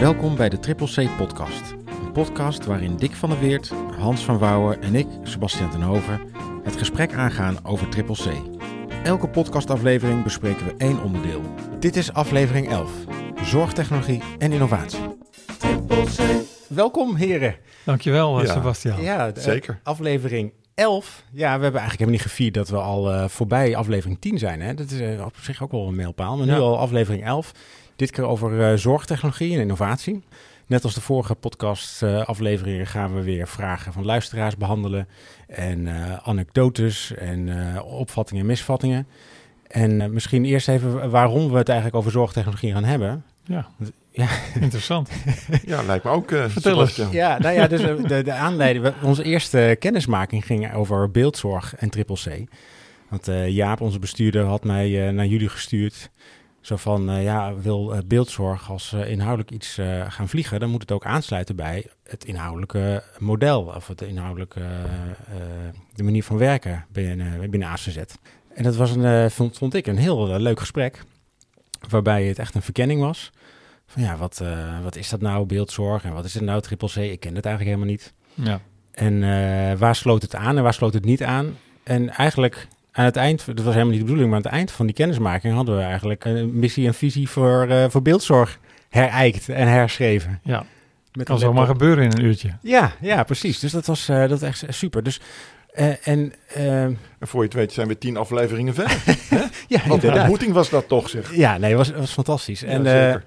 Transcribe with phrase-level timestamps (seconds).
[0.00, 1.70] Welkom bij de Triple C Podcast.
[1.86, 6.20] Een podcast waarin Dick van der Weert, Hans van Wouwen en ik, Sebastian ten Hoven,
[6.64, 8.26] het gesprek aangaan over Triple C.
[9.04, 11.40] Elke podcastaflevering bespreken we één onderdeel.
[11.78, 12.90] Dit is aflevering 11:
[13.42, 14.98] Zorgtechnologie en innovatie.
[15.58, 16.20] Triple C.
[16.68, 17.56] Welkom, heren.
[17.84, 18.52] Dankjewel, eh, Ja.
[18.52, 19.02] Sebastian.
[19.02, 19.80] Ja, de- Zeker.
[19.82, 21.24] aflevering 11.
[21.32, 24.60] Ja, we hebben eigenlijk helemaal niet gevierd dat we al eh, voorbij aflevering 10 zijn.
[24.60, 24.74] Hè?
[24.74, 26.36] Dat is eh, op zich ook wel een mijlpaal.
[26.36, 27.52] Maar nu al aflevering 11.
[27.96, 30.22] Dit keer over eh, zorgtechnologie en innovatie.
[30.66, 35.08] Net als de vorige podcast eh, afleveringen gaan we weer vragen van luisteraars behandelen.
[35.46, 39.06] En eh, anekdotes en eh, opvattingen en misvattingen.
[39.68, 43.24] En eh, misschien eerst even waarom we het eigenlijk over zorgtechnologie gaan hebben.
[43.44, 43.66] Ja,
[44.10, 44.28] Ja.
[44.60, 45.10] interessant.
[45.66, 46.30] Ja, lijkt me ook.
[46.30, 46.96] eh Vertel eens.
[47.10, 48.92] Ja, nou ja, dus de, de aanleiding.
[49.02, 52.50] Onze eerste kennismaking ging over beeldzorg en triple C.
[53.08, 56.10] Want eh, Jaap, onze bestuurder, had mij eh, naar jullie gestuurd.
[56.64, 59.78] Zo van, eh, ja, wil eh, beeldzorg als eh, inhoudelijk iets
[60.08, 63.62] gaan vliegen, dan moet het ook aansluiten bij het inhoudelijke model.
[63.62, 64.60] Of het inhoudelijke,
[65.94, 67.96] de manier van werken binnen, binnen ACZ.
[68.54, 71.04] En dat was een, vond, vond ik een heel leuk gesprek.
[71.88, 73.32] Waarbij het echt een verkenning was.
[73.86, 74.42] Van ja, wat,
[74.82, 76.04] wat is dat nou, beeldzorg?
[76.04, 76.96] En wat is het nou, triple C?
[76.96, 78.14] Ik ken het eigenlijk helemaal niet.
[78.34, 79.20] Ja, En
[79.78, 81.56] waar sloot het aan en waar sloot het niet aan?
[81.82, 84.70] En eigenlijk aan het eind, dat was helemaal niet de bedoeling, maar aan het eind
[84.70, 89.48] van die kennismaking hadden we eigenlijk een missie en visie voor, eh, voor beeldzorg herijkt
[89.48, 90.40] en herschreven.
[90.42, 90.64] ja.
[91.12, 92.50] Met kan zomaar gebeuren in een uurtje.
[92.62, 93.58] Ja, ja, precies.
[93.58, 95.02] Dus dat was, eh, dat was echt super.
[95.02, 95.20] Dus,
[95.72, 98.98] eh, en eh, En voor je het weet zijn we tien afleveringen verder.
[99.68, 101.34] ja, Wat een ontmoeting was dat toch, zeg.
[101.36, 102.60] Ja, nee, was, was fantastisch.
[102.60, 103.24] Ja, en eh, zeker.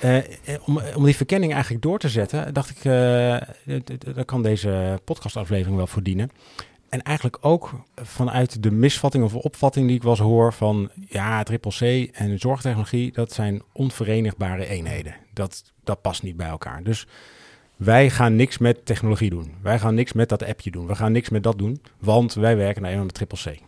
[0.00, 0.24] Eh, eh,
[0.64, 3.36] om, om die verkenning eigenlijk door te zetten, dacht ik, eh,
[3.78, 6.30] d- d- daar kan deze podcastaflevering wel voor dienen.
[6.96, 11.70] En eigenlijk ook vanuit de misvatting of opvatting die ik eens hoor van, ja, triple
[11.70, 15.14] C en zorgtechnologie, dat zijn onverenigbare eenheden.
[15.32, 16.82] Dat, dat past niet bij elkaar.
[16.82, 17.06] Dus
[17.76, 19.54] wij gaan niks met technologie doen.
[19.62, 20.86] Wij gaan niks met dat appje doen.
[20.86, 23.60] We gaan niks met dat doen, want wij werken nou eenmaal met triple C.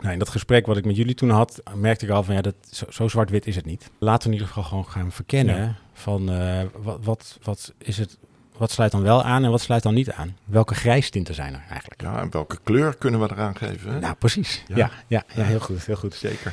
[0.00, 2.40] Nou, in dat gesprek wat ik met jullie toen had, merkte ik al van ja,
[2.40, 3.90] dat, zo, zo zwart-wit is het niet.
[3.98, 5.76] Laten we in ieder geval gewoon gaan verkennen Ja.
[5.92, 8.18] van eh, wat, wat, wat is het,
[8.58, 10.36] wat sluit dan wel aan en wat sluit dan niet aan?
[10.44, 12.02] Welke grijstinten zijn er eigenlijk?
[12.02, 13.92] Ja, en welke kleur kunnen we eraan geven?
[13.92, 14.00] hè?
[14.00, 14.62] Nou, precies.
[14.68, 14.90] Ja, Ja.
[15.06, 16.14] ja, ja, heel goed, heel goed.
[16.14, 16.52] Zeker.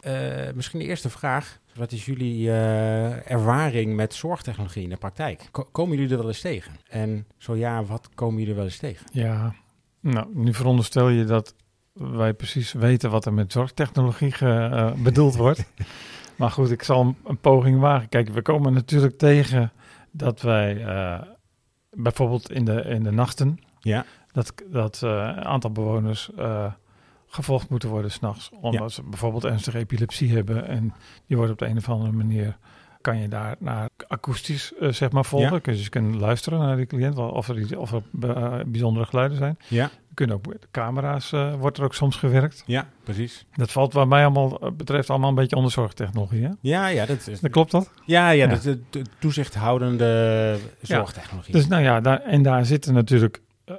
[0.00, 1.58] Eh, misschien de eerste vraag.
[1.74, 5.48] Wat is jullie eh, ervaring met zorgtechnologie in de praktijk?
[5.50, 6.72] Ko- komen jullie er wel eens tegen?
[6.88, 9.06] En zo ja, wat komen jullie er wel eens tegen?
[9.12, 9.54] Ja,
[10.00, 11.54] nou, nu veronderstel je dat
[11.92, 15.64] wij precies weten wat er met zorgtechnologie ge- eh, bedoeld wordt.
[16.36, 18.08] maar goed, ik zal een, een poging wagen.
[18.08, 19.72] Kijk, we komen natuurlijk tegen
[20.10, 21.20] dat wij eh,
[21.96, 26.72] bijvoorbeeld in de, in de nachten, Ja, dat, dat eh, een aantal bewoners eh,
[27.26, 28.50] gevolgd moeten worden s'nachts.
[28.60, 30.66] Omdat ze bijvoorbeeld ernstige epilepsie hebben.
[30.66, 30.92] En
[31.26, 32.56] die wordt op de een of andere manier,
[33.00, 35.52] kan je daar naar akoestisch eh, zeg maar volgen.
[35.52, 35.60] Ja.
[35.62, 38.02] Dus je kunt luisteren naar die cliënt, wel of er, iets- of er
[38.70, 39.58] bijzondere geluiden zijn.
[39.68, 42.62] ja, kunnen ook camera's, eh, wordt er ook soms gewerkt.
[42.66, 43.46] ja, precies.
[43.54, 46.42] Dat valt wat mij allemaal eh, betreft allemaal een beetje onder zorgtechnologie.
[46.44, 46.50] Hè?
[46.60, 47.90] Ja, ja, dat is, Dat klopt dat?
[48.04, 48.46] ja, ja, Ja.
[48.48, 51.52] dat is de, de toezichthoudende zorgtechnologie.
[51.52, 53.74] Dus nou ja, daar, en daar zitten natuurlijk eh,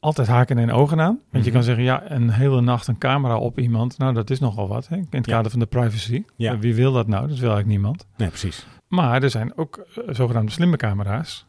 [0.00, 1.20] altijd haken en ogen aan.
[1.30, 1.52] Want je Mhm.
[1.52, 3.98] kan zeggen, ja, een hele nacht een camera op iemand.
[3.98, 4.96] Nou, dat is nogal wat, hè?
[4.96, 5.32] in het Ja.
[5.36, 6.24] kader van de privacy.
[6.36, 6.58] Ja.
[6.58, 7.20] Wie wil dat nou?
[7.28, 8.06] Dat wil eigenlijk niemand.
[8.16, 8.66] Nee, precies.
[8.88, 11.46] Maar er zijn ook zogenaamde slimme camera's...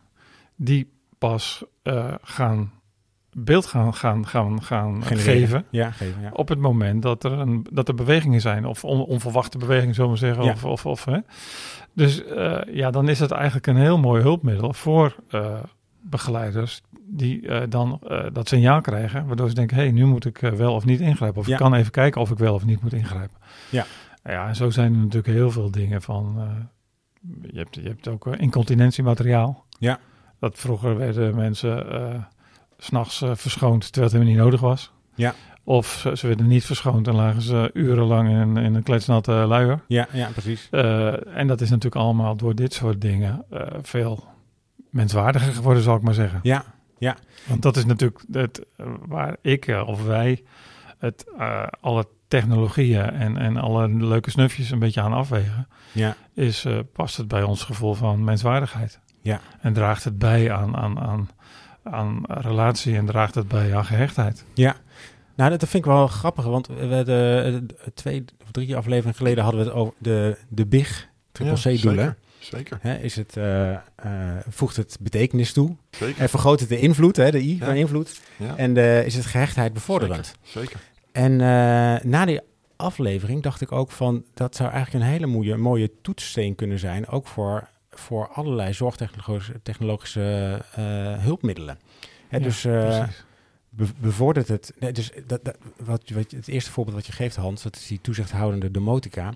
[0.55, 1.63] die pas
[2.21, 2.71] gaan
[3.33, 5.39] beeld gaan, gaan, gaan, gaan Genereren.
[5.39, 5.65] geven...
[5.69, 6.29] Ja, geven, ja.
[6.33, 8.65] op het moment dat er, een, dat er bewegingen zijn.
[8.65, 10.43] Of on- onverwachte bewegingen, zullen we zeggen.
[10.43, 10.51] Ja.
[10.51, 11.19] Of, of, of, hè?
[11.93, 15.59] Dus eh, ja, dan is het eigenlijk een heel mooi hulpmiddel voor eh,
[16.01, 16.81] begeleiders...
[16.99, 18.01] die eh, dan
[18.33, 19.27] dat signaal krijgen...
[19.27, 21.41] waardoor ze denken, hé, hey, nu moet ik wel of niet ingrijpen.
[21.41, 23.37] Of ik kan even kijken of ik wel of niet moet ingrijpen.
[23.69, 23.85] Ja.
[24.23, 26.47] Ja, en zo zijn er natuurlijk heel veel dingen van...
[27.41, 29.65] je, hebt, je hebt ook incontinentiemateriaal.
[29.79, 29.99] Ja.
[30.39, 31.85] Dat vroeger werden mensen
[32.77, 34.91] s'nachts eh, verschoond terwijl het helemaal niet nodig was.
[35.15, 35.33] Ja.
[35.63, 39.79] Of ze, ze werden niet verschoond en lagen ze urenlang in, in een kletsnatte luier.
[39.87, 40.67] Ja, ja, precies.
[40.71, 44.23] Eh, en dat is natuurlijk allemaal door dit soort dingen eh, veel
[44.89, 46.39] menswaardiger geworden, zal ik maar zeggen.
[46.43, 46.63] Ja,
[47.47, 50.43] Want dat is natuurlijk het, eh, waar ik eh, of wij
[50.97, 55.67] het, eh, alle technologieën en, en alle leuke snufjes een beetje aan afwegen.
[55.91, 58.99] ja, Is eh, past het bij ons gevoel van menswaardigheid.
[59.21, 59.39] Ja.
[59.61, 61.29] En draagt het bij aan, aan, aan,
[61.91, 64.43] aan relatie en draagt het bij aan gehechtheid.
[64.53, 64.75] ja.
[65.35, 69.43] Nou, dat vind ik wel grappig, want we hadden eh, twee of drie afleveringen geleden
[69.43, 72.17] hadden we het over de, de BIG, triple Ja, C-doelen.
[72.39, 72.77] Zeker.
[72.81, 73.79] Hè, is het, eh, eh,
[74.49, 76.21] voegt het betekenis toe Zeker.
[76.21, 77.65] en vergroot het de invloed, hè, de I Ja.
[77.65, 78.19] van invloed.
[78.37, 80.35] Ja, En is het gehechtheid bevorderend.
[80.41, 80.79] zeker.
[81.11, 82.39] En eh, na die
[82.75, 87.07] aflevering dacht ik ook van, dat zou eigenlijk een hele mooie, mooie toetssteen kunnen zijn,
[87.07, 87.67] ook voor
[87.99, 90.83] voor allerlei zorgtechnologische technologische, eh,
[91.23, 91.79] hulpmiddelen.
[92.27, 93.07] Hè, Ja, dus eh,
[93.69, 94.73] be- bevordert het.
[94.79, 97.87] Nee, dus dat, dat, wat, wat, het eerste voorbeeld wat je geeft, Hans, dat is
[97.87, 99.33] die toezichthoudende domotica.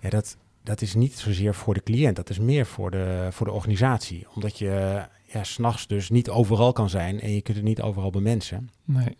[0.00, 3.46] Ja, dat, dat is niet zozeer voor de cliënt, dat is meer voor de, voor
[3.46, 4.26] de organisatie.
[4.34, 8.10] Omdat je ja, s'nachts dus niet overal kan zijn en je kunt het niet overal
[8.10, 8.70] bemensen.
[8.84, 9.16] Nee.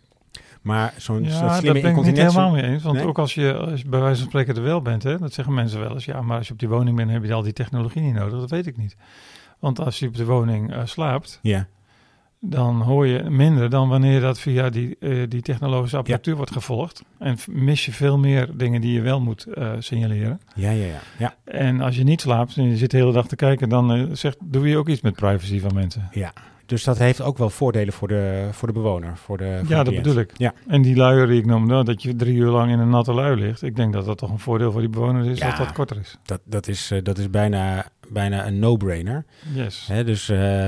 [0.61, 2.83] Maar zo'n Ja, zo'n daar slimme ben ik niet helemaal mee eens.
[2.83, 3.07] Want Nee?
[3.07, 5.53] ook als je, als je bij wijze van spreken er wel bent, hè, dat zeggen
[5.53, 6.05] mensen wel eens.
[6.05, 8.39] Ja, maar als je op die woning bent, heb je al die technologie niet nodig.
[8.39, 8.95] Dat weet ik niet.
[9.59, 11.67] Want als je op de woning eh, slaapt, Ja,
[12.39, 17.03] dan hoor je minder dan wanneer dat via die, eh, die technologische apparatuur wordt gevolgd.
[17.19, 20.41] En mis je veel meer dingen die je wel moet eh, signaleren.
[20.55, 20.99] ja, ja, ja.
[21.17, 21.35] ja.
[21.43, 24.37] En als je niet slaapt en je zit de hele dag te kijken, dan zegt,
[24.43, 26.09] doe je ook iets met privacy van mensen.
[26.11, 26.33] ja.
[26.65, 29.17] Dus dat heeft ook wel voordelen voor de, voor de bewoner.
[29.17, 30.31] Voor de, voor Ja, de dat bedoel ik.
[30.37, 30.53] Ja.
[30.67, 33.35] En die luier die ik noemde, dat je drie uur lang in een natte lui
[33.35, 33.61] ligt.
[33.61, 35.47] Ik denk dat dat toch een voordeel voor die bewoners is, Ja.
[35.49, 36.17] dat dat korter is.
[36.25, 39.25] Dat, dat is, eh, dat is bijna, bijna een no-brainer.
[39.53, 39.87] Yes.
[39.87, 40.67] Hè, dus eh,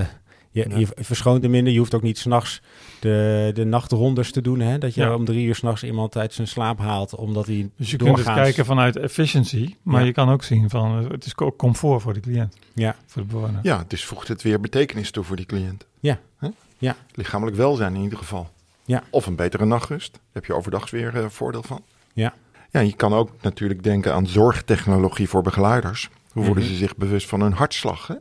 [0.53, 0.77] je, Ja.
[0.77, 1.73] je verschoont er minder.
[1.73, 2.61] Je hoeft ook niet s'nachts
[2.99, 4.59] de, de nachtrondes te doen.
[4.59, 4.77] Hè?
[4.77, 5.15] Dat je Ja.
[5.15, 7.15] om drie uur s'nachts iemand uit zijn slaap haalt.
[7.15, 10.05] Omdat hij Dus je kunt het kijken vanuit efficiency, maar Ja.
[10.05, 13.21] je kan ook zien van eh, het is ook comfort voor de cliënt, Ja, voor
[13.21, 13.59] de bewoner.
[13.63, 15.85] Ja, dus voegt het weer betekenis toe voor die cliënt.
[15.99, 16.19] Ja.
[16.37, 16.47] Hè?
[16.77, 16.95] Ja.
[17.13, 18.49] Lichamelijk welzijn in ieder geval.
[18.85, 19.03] Ja.
[19.09, 20.11] Of een betere nachtrust.
[20.11, 21.81] Daar heb je overdags weer eh, voordeel van.
[22.13, 22.33] Ja.
[22.71, 26.09] Ja, je kan ook natuurlijk denken aan zorgtechnologie voor begeleiders.
[26.31, 26.71] Hoe worden Mhm.
[26.73, 28.07] ze zich bewust van hun hartslag?
[28.07, 28.15] Hè?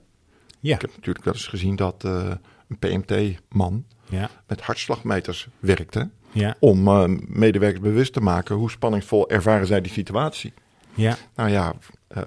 [0.62, 2.30] Ja, Ik heb natuurlijk wel eens gezien dat eh,
[2.68, 6.10] een PMT-man ja, met hartslagmeters werkte.
[6.32, 10.52] ja, Om eh, medewerkers bewust te maken hoe spanningsvol ervaren zij die situatie.
[10.94, 11.74] ja, Nou ja,
[12.08, 12.22] eh,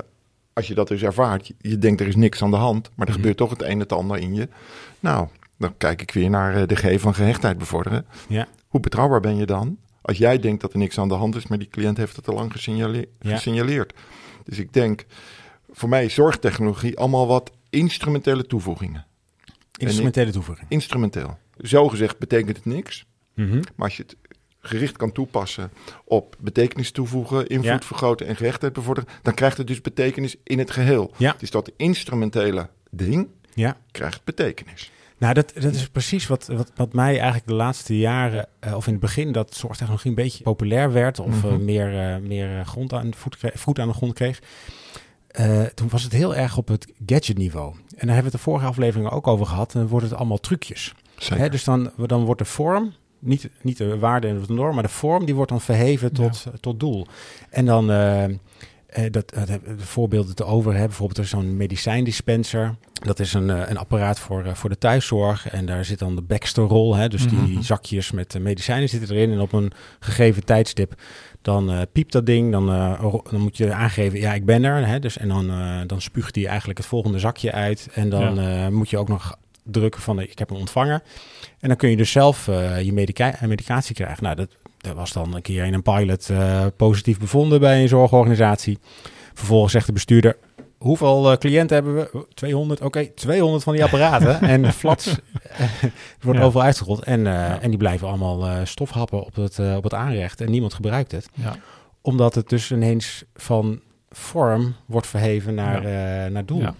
[0.53, 3.05] als je dat dus ervaart, je, je denkt er is niks aan de hand, maar
[3.07, 3.21] er Mhm.
[3.21, 4.49] gebeurt toch het een en het ander in je.
[4.99, 5.27] Nou,
[5.57, 8.05] dan kijk ik weer naar de G van gehechtheid bevorderen.
[8.27, 9.77] ja, Hoe betrouwbaar ben je dan?
[10.01, 12.27] Als jij denkt dat er niks aan de hand is, maar die cliënt heeft het
[12.27, 13.35] al lang gesignale- Ja.
[13.35, 13.93] gesignaleerd.
[14.43, 15.05] Dus ik denk,
[15.71, 19.05] voor mij is zorgtechnologie allemaal wat instrumentele toevoegingen.
[19.77, 20.69] instrumentele toevoeging.
[20.69, 21.37] Instrumenteel.
[21.57, 23.55] Zo gezegd betekent het niks, Mhm.
[23.55, 24.15] maar als je het
[24.59, 25.71] gericht kan toepassen
[26.05, 27.87] op betekenis toevoegen, invloed Ja.
[27.87, 31.11] vergroten en gehechtheid bevorderen, dan krijgt het dus betekenis in het geheel.
[31.17, 31.35] Ja.
[31.37, 33.77] Dus dat instrumentele ding Ja.
[33.91, 34.91] krijgt betekenis.
[35.17, 38.85] Nou, dat, dat is precies wat, wat, wat mij eigenlijk de laatste jaren, eh, of
[38.85, 41.63] in het begin, dat zorgtechnologie een beetje populair werd, of Mhm.
[41.65, 44.39] meer, eh, meer eh, grond aan voet, voet aan de grond kreeg.
[45.35, 47.73] Eh, toen was het heel erg op het gadgetniveau.
[47.73, 49.73] En daar hebben we het de vorige afleveringen ook over gehad.
[49.73, 50.93] En dan wordt het allemaal trucjes.
[51.17, 51.37] Zeker.
[51.37, 54.83] Hè, dus dan, dan wordt de vorm, niet, niet de waarde en de norm, maar
[54.83, 57.07] de vorm, die wordt dan verheven tot, tot doel.
[57.49, 58.31] En dan, eh, eh,
[59.11, 60.87] dat, dat hebben we de voorbeelden te over hebben.
[60.87, 62.75] Bijvoorbeeld er is zo'n medicijndispenser.
[62.93, 65.49] Dat is een, een apparaat voor, voor de thuiszorg.
[65.49, 66.95] En daar zit dan de Baxter-rol.
[66.95, 67.61] Hè, dus die Mhm.
[67.61, 69.31] zakjes met medicijnen zitten erin.
[69.31, 71.01] En op een gegeven tijdstip
[71.45, 72.51] dan eh, piept dat ding.
[72.51, 74.87] Dan, eh, dan moet je aangeven, ja, ik ben er.
[74.87, 77.89] Hè, dus, en dan, eh, dan spuugt hij eigenlijk het volgende zakje uit.
[77.93, 81.01] En dan moet je ook nog drukken van, ik heb hem ontvangen.
[81.59, 82.45] En dan kun je dus zelf
[82.81, 84.23] je medica- medicatie krijgen.
[84.23, 86.29] Nou, dat, dat was dan een keer in een pilot
[86.77, 88.77] positief bevonden bij een zorgorganisatie.
[89.33, 90.37] Vervolgens zegt de bestuurder,
[90.85, 92.09] hoeveel eh, cliënten hebben we?
[92.13, 94.41] Oh, 200, oké, 200 van die apparaten.
[94.49, 95.67] en flats, eh,
[96.21, 96.45] wordt Ja.
[96.45, 97.03] overal uitgerold.
[97.03, 97.61] En, eh, Ja.
[97.61, 100.41] en die blijven allemaal eh, stofhappen op het, eh, op het aanrecht.
[100.41, 101.29] En niemand gebruikt het.
[101.33, 101.55] Ja.
[102.01, 103.79] Omdat het dus ineens van
[104.09, 106.59] vorm wordt verheven naar, eh, naar doel.
[106.59, 106.75] Ja.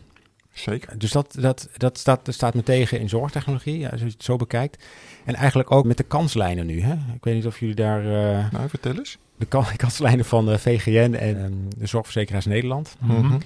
[0.54, 0.98] Zeker.
[0.98, 4.24] Dus dat, dat, dat, staat, dat staat me tegen in zorgtechnologie, ja, als je het
[4.24, 4.84] zo bekijkt.
[5.26, 6.82] En eigenlijk ook met de kanslijnen nu.
[6.82, 6.94] Hè?
[6.94, 9.18] Ik weet niet of jullie daar eh, Nou, vertel eens.
[9.38, 12.96] de kan- kanslijnen van de VGN en ehm, de Zorgverzekeraars Nederland.
[13.00, 13.38] Mhm.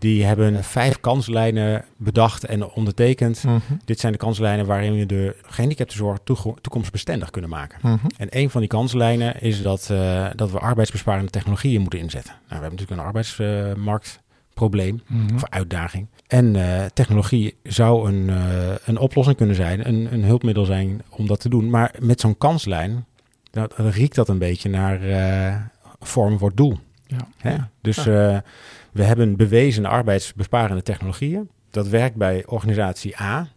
[0.00, 3.44] Die hebben vijf kanslijnen bedacht en ondertekend.
[3.44, 3.58] Mhm.
[3.84, 6.18] Dit zijn de kanslijnen waarin we de gehandicaptenzorg
[6.60, 7.78] toekomstbestendig kunnen maken.
[7.82, 8.06] Mhm.
[8.16, 12.32] En een van die kanslijnen is dat, eh, dat we arbeidsbesparende technologieën moeten inzetten.
[12.32, 15.34] Nou, we hebben natuurlijk een arbeidsmarktprobleem Mhm.
[15.34, 16.06] of uitdaging.
[16.26, 21.26] En eh, technologie zou een, eh, een oplossing kunnen zijn, een, een hulpmiddel zijn om
[21.26, 21.70] dat te doen.
[21.70, 23.04] Maar met zo'n kanslijn,
[23.50, 25.00] dat, dan riekt dat een beetje naar
[26.00, 26.78] vorm wordt doel.
[27.06, 27.26] Ja.
[27.36, 27.50] Hè?
[27.50, 27.70] Ja.
[27.80, 28.06] Dus
[28.92, 31.50] we hebben bewezen arbeidsbesparende technologieën.
[31.70, 33.48] Dat werkt bij organisatie A.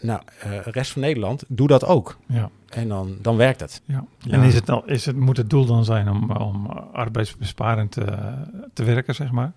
[0.00, 2.18] Nou, eh, de rest van Nederland, doe dat ook.
[2.28, 2.50] Ja.
[2.68, 3.82] En dan, dan werkt het.
[3.84, 4.04] Ja.
[4.18, 4.32] Ja.
[4.32, 8.34] En is het dan, is het, moet het doel dan zijn om, om arbeidsbesparend te,
[8.72, 9.52] te werken, zeg maar?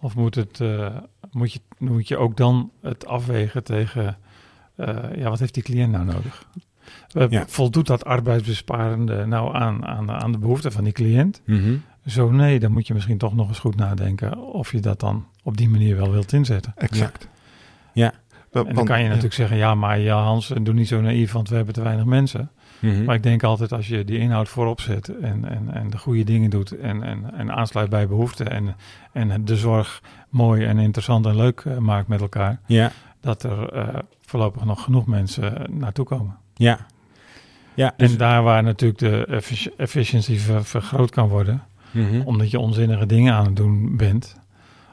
[0.00, 0.96] Of moet, het, eh,
[1.30, 4.16] moet, je, moet je ook dan het afwegen tegen,
[4.76, 6.46] eh, ja, wat heeft die cliënt nou nodig?
[7.12, 7.44] Eh, Ja.
[7.46, 11.40] Voldoet dat arbeidsbesparende nou aan, aan, aan de behoeften van die cliënt?
[11.44, 11.76] Mhm.
[12.08, 15.26] Zo nee, dan moet je misschien toch nog eens goed nadenken of je dat dan
[15.42, 16.72] op die manier wel wilt inzetten.
[16.76, 17.28] Exact.
[17.92, 18.12] Ja.
[18.52, 21.32] En dan want- kan je natuurlijk zeggen, ja, maar ja, Hans, doe niet zo naïef,
[21.32, 22.50] want we hebben te weinig mensen.
[22.78, 23.04] Mhm.
[23.04, 26.24] Maar ik denk altijd als je die inhoud voorop zet en, en, en de goede
[26.24, 28.76] dingen doet en, en, en aansluit bij behoeften en,
[29.12, 33.72] en de zorg mooi en interessant en leuk eh, maakt met elkaar, Ja, dat er
[33.72, 33.88] eh,
[34.20, 36.36] voorlopig nog genoeg mensen eh, naartoe komen.
[36.54, 36.78] ja.
[37.74, 42.20] Ja, dus, En daar waar natuurlijk de effici- efficiëntie ver- vergroot kan worden, Mhm.
[42.24, 44.36] omdat je onzinnige dingen aan het doen bent.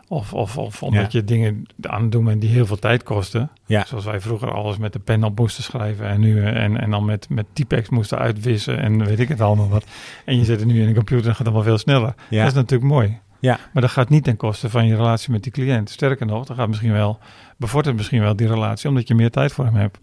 [0.08, 1.20] Of, of, of omdat Ja.
[1.20, 3.50] je dingen aan het doen bent die heel veel tijd kosten.
[3.66, 3.86] Ja.
[3.86, 6.08] Zoals wij vroeger alles met de pen op moesten schrijven.
[6.08, 9.70] En, nu, en, en dan met, met typex moesten uitwissen en weet ik het allemaal
[9.70, 9.86] wat.
[10.26, 12.14] En je zet het nu in een computer en gaat allemaal veel sneller.
[12.30, 12.40] ja.
[12.40, 13.18] Dat is natuurlijk mooi.
[13.40, 13.60] Ja.
[13.74, 15.90] Maar dat gaat niet ten koste van je relatie met die cliënt.
[15.90, 17.20] Sterker nog, dat gaat misschien wel,
[17.58, 19.98] bevordert misschien wel die relatie, omdat je meer tijd voor hem hebt.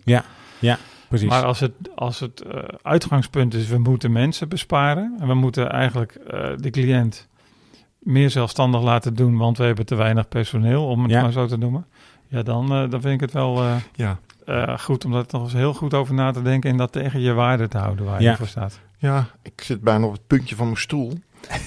[1.12, 1.28] Precies.
[1.28, 5.16] Maar als het, als het eh, uitgangspunt is, we moeten mensen besparen.
[5.20, 7.28] En we moeten eigenlijk eh, de cliënt
[7.98, 11.22] meer zelfstandig laten doen, want we hebben te weinig personeel, om het Ja.
[11.22, 11.86] maar zo te noemen.
[12.28, 15.42] Ja, dan, eh, dan vind ik het wel eh, ja, eh, goed om daar nog
[15.42, 18.22] eens heel goed over na te denken en dat tegen je waarde te houden waar
[18.22, 18.30] Ja.
[18.30, 18.80] je voor staat.
[18.98, 21.12] ja, ik zit bijna op het puntje van mijn stoel.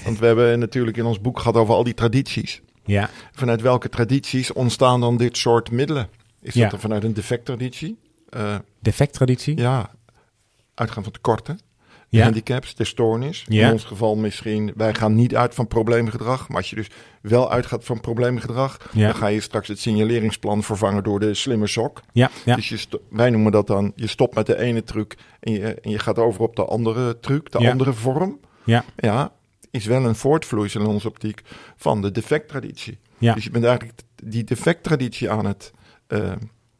[0.04, 2.62] Want we hebben natuurlijk in ons boek gehad over al die tradities.
[2.84, 6.08] ja, Vanuit welke tradities ontstaan dan dit soort middelen?
[6.40, 6.62] Is Ja.
[6.62, 7.98] dat er vanuit een defecttraditie?
[8.30, 8.54] Eh
[8.90, 9.56] defecttraditie.
[9.58, 9.90] ja,
[10.74, 11.56] uitgaan van tekorten,
[12.08, 12.22] de Ja.
[12.24, 13.44] handicaps, de stoornis.
[13.48, 13.66] Ja.
[13.66, 16.48] In ons geval misschien, wij gaan niet uit van probleemgedrag.
[16.48, 16.90] Maar als je dus
[17.22, 21.66] wel uitgaat van probleemgedrag, Ja, dan ga je straks het signaleringsplan vervangen door de slimme
[21.66, 22.02] sok.
[22.12, 22.30] ja.
[22.44, 22.78] Dus je
[23.08, 26.18] wij noemen dat dan, je stopt met de ene truc en je, en je gaat
[26.18, 28.40] over op de andere truc, de andere vorm.
[28.64, 28.84] Ja.
[28.96, 29.32] Ja,
[29.70, 31.42] is wel een voortvloeisel in onze optiek
[31.76, 32.98] van de defecttraditie.
[33.18, 33.34] Ja.
[33.34, 35.72] Dus je bent eigenlijk die defecttraditie aan het
[36.06, 36.32] eh,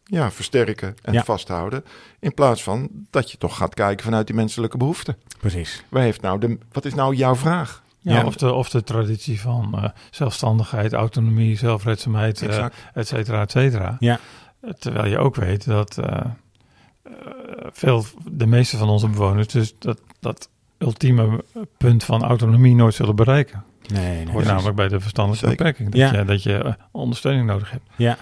[0.08, 1.25] ja, versterken en Ja.
[1.25, 1.84] vasthouden.
[2.20, 5.16] In plaats van dat je toch gaat kijken vanuit die menselijke behoeften.
[5.40, 5.84] precies.
[5.88, 7.82] Waar heeft nou de, wat is nou jouw vraag?
[8.00, 8.25] Ja, Ja.
[8.25, 12.76] Of, de, of de traditie van eh, zelfstandigheid, autonomie, zelfredzaamheid, eh Exact.
[12.94, 13.96] et cetera, et cetera.
[13.98, 14.18] Ja.
[14.78, 16.20] Terwijl je ook weet dat eh,
[17.02, 17.12] eh,
[17.72, 20.48] veel, de meeste van onze bewoners dus dat, dat
[20.78, 21.44] ultieme
[21.76, 23.64] punt van autonomie nooit zullen bereiken.
[23.92, 24.32] Nee, nee.
[24.34, 25.90] Hoort namelijk bij de verstandelijke beperking.
[25.90, 26.18] Dat Ja.
[26.18, 27.84] je, dat je ondersteuning nodig hebt.
[27.96, 28.16] Ja.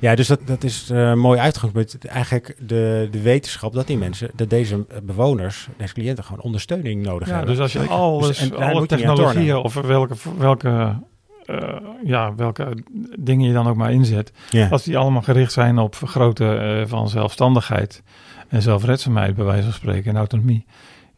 [0.00, 2.04] Ja, dus dat, dat is eh, een mooi uitgangspunt.
[2.06, 7.28] Eigenlijk de, de wetenschap dat die mensen, dat deze bewoners, deze cliënten gewoon ondersteuning nodig
[7.28, 7.54] Ja, hebben.
[7.54, 10.96] dus als je alles, Dus- en alle technologieën of welke, welke,
[11.44, 12.76] eh, ja, welke
[13.18, 14.68] dingen je dan ook maar inzet, ja.
[14.68, 18.02] als die allemaal gericht zijn op vergroten eh, van zelfstandigheid
[18.48, 20.66] en zelfredzaamheid, bij wijze van spreken, en autonomie,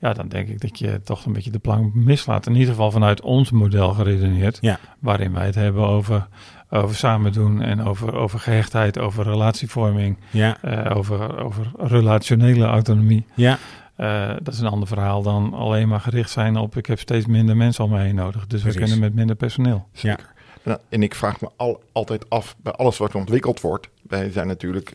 [0.00, 2.46] ja, dan denk ik dat je toch een beetje de plank mislaat.
[2.46, 4.78] In ieder geval vanuit ons model geredeneerd, Ja.
[4.98, 6.28] waarin wij het hebben over,
[6.70, 13.24] over samen doen en over, over gehechtheid, over relatievorming, ja, eh, over, over relationele autonomie.
[13.34, 13.58] ja,
[13.96, 17.26] Eh, dat is een ander verhaal dan alleen maar gericht zijn op ik heb steeds
[17.26, 18.46] minder mensen om me heen nodig.
[18.46, 18.72] Dus Precies.
[18.80, 19.86] we kunnen met minder personeel.
[19.92, 20.32] Zeker.
[20.62, 23.88] Nou, en ik vraag me al, altijd af bij alles wat ontwikkeld wordt.
[24.02, 24.94] Wij zijn natuurlijk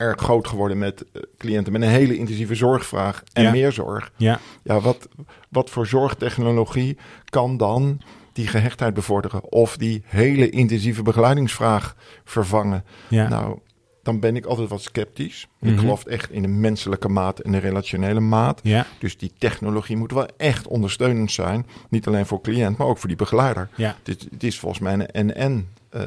[0.00, 3.50] erg groot geworden met eh, cliënten met een hele intensieve zorgvraag en Ja.
[3.50, 4.12] meer zorg.
[4.16, 5.08] ja, Ja, wat,
[5.48, 8.00] wat voor zorgtechnologie kan dan
[8.32, 12.84] die gehechtheid bevorderen of die hele intensieve begeleidingsvraag vervangen?
[13.08, 13.28] ja.
[13.28, 13.58] Nou,
[14.02, 15.48] dan ben ik altijd wat sceptisch.
[15.60, 15.78] Ik Mhm.
[15.78, 18.60] geloof echt in de menselijke maat en de relationele maat.
[18.62, 21.66] ja, Dus die technologie moet wel echt ondersteunend zijn.
[21.88, 23.68] Niet alleen voor cliënt, maar ook voor die begeleider.
[23.76, 23.96] ja.
[24.04, 26.02] Het, het is volgens mij een en-en eh,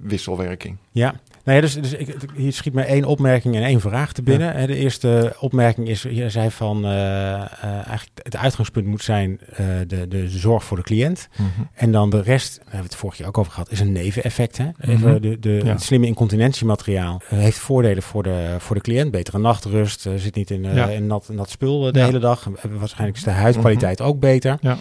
[0.00, 0.76] wisselwerking.
[0.90, 4.22] Ja, nou ja, dus, dus ik, hier schiet me één opmerking en één vraag te
[4.22, 4.66] binnen.
[4.66, 9.66] De eerste opmerking is, je zei van, eh, eh, eigenlijk het uitgangspunt moet zijn eh,
[9.86, 11.28] de, de zorg voor de cliënt.
[11.74, 13.92] En dan de rest, daar hebben we het vorig jaar ook over gehad, is een
[13.92, 14.56] neveneffect.
[14.58, 14.68] Hè?
[14.80, 15.20] Even Mhm.
[15.20, 15.70] de, de, Ja.
[15.72, 19.10] Het slimme incontinentiemateriaal heeft voordelen voor de, voor de cliënt.
[19.10, 20.88] Betere nachtrust, zit niet in, Ja.
[20.88, 22.48] in nat, nat spul de hele dag.
[22.78, 24.58] Waarschijnlijk is de huidkwaliteit ook beter.
[24.60, 24.78] Ja.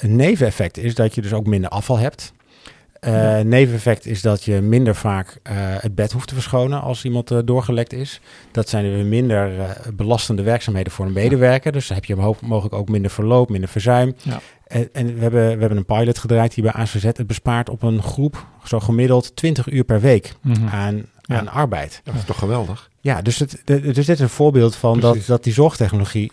[0.00, 2.32] Een neveneffect is dat je dus ook minder afval hebt.
[3.02, 3.42] Eh Ja.
[3.42, 7.38] Neveneffect is dat je minder vaak eh, het bed hoeft te verschonen als iemand eh,
[7.44, 8.20] doorgelekt is.
[8.52, 11.72] Dat zijn weer minder eh, belastende werkzaamheden voor een medewerker.
[11.72, 14.14] Dus dan heb je mogelijk ook minder verloop, minder verzuim.
[14.22, 14.40] Ja.
[14.66, 17.82] En, en we, hebben, we hebben een pilot gedraaid die bij ASVZ het bespaart op
[17.82, 20.66] een groep zo gemiddeld 20 uur per week Mhm.
[20.68, 21.38] aan, Ja.
[21.38, 22.00] aan arbeid.
[22.04, 22.90] Dat is toch geweldig?
[23.00, 25.28] Ja, dus, het, de- dus dit is een voorbeeld van dat, Precies.
[25.28, 26.32] dat die zorgtechnologie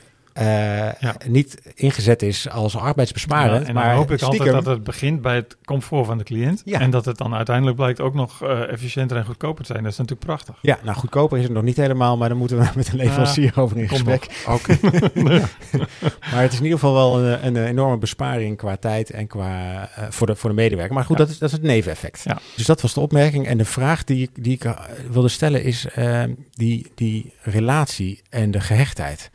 [1.00, 1.16] Ja.
[1.28, 3.62] niet ingezet is als arbeidsbesparend.
[3.62, 6.18] Ja, en maar dan hoop ik stiekem, altijd dat het begint bij het comfort van
[6.18, 6.62] de cliënt.
[6.66, 6.80] Ja.
[6.80, 9.84] En dat het dan uiteindelijk blijkt ook nog eh, efficiënter en goedkoper te zijn.
[9.84, 10.56] Dat is natuurlijk prachtig.
[10.62, 13.52] Ja, nou goedkoper is het nog niet helemaal, maar dan moeten we met een leverancier
[13.56, 14.44] over in gesprek.
[14.48, 14.78] Oké.
[16.32, 19.82] Maar het is in ieder geval wel een, een enorme besparing qua tijd en qua
[19.96, 20.94] eh, voor, de, voor de medewerker.
[20.94, 22.24] Maar goed, dat, is, dat is het neveneffect.
[22.56, 23.48] Dus dat was de opmerking.
[23.48, 24.80] En de vraag die, ik- die ik eh,
[25.12, 29.30] wilde stellen is eh, die, die relatie en de gehechtheid.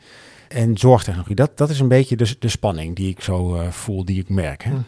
[0.55, 4.05] En zorgtechnologie, dat, dat is een beetje de, de spanning die ik zo eh, voel,
[4.05, 4.63] die ik merk.
[4.63, 4.71] Hè?
[4.71, 4.81] Mhm.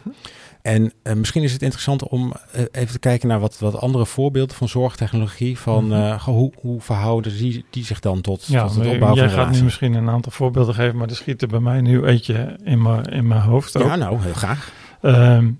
[0.62, 4.06] En uh, misschien is het interessant om uh, even te kijken naar wat, wat andere
[4.06, 5.58] voorbeelden van zorgtechnologie.
[5.58, 5.94] Van Mhm.
[5.94, 9.44] uh, hoe, hoe verhouden die, die zich dan tot, Ja, tot het opbouwen jij van
[9.44, 12.58] gaat nu misschien een aantal voorbeelden geven, maar er schiet er bij mij nu eentje
[12.64, 13.72] in mijn in mijn hoofd.
[13.78, 14.72] Ja, nou, heel graag.
[15.02, 15.50] Ehm,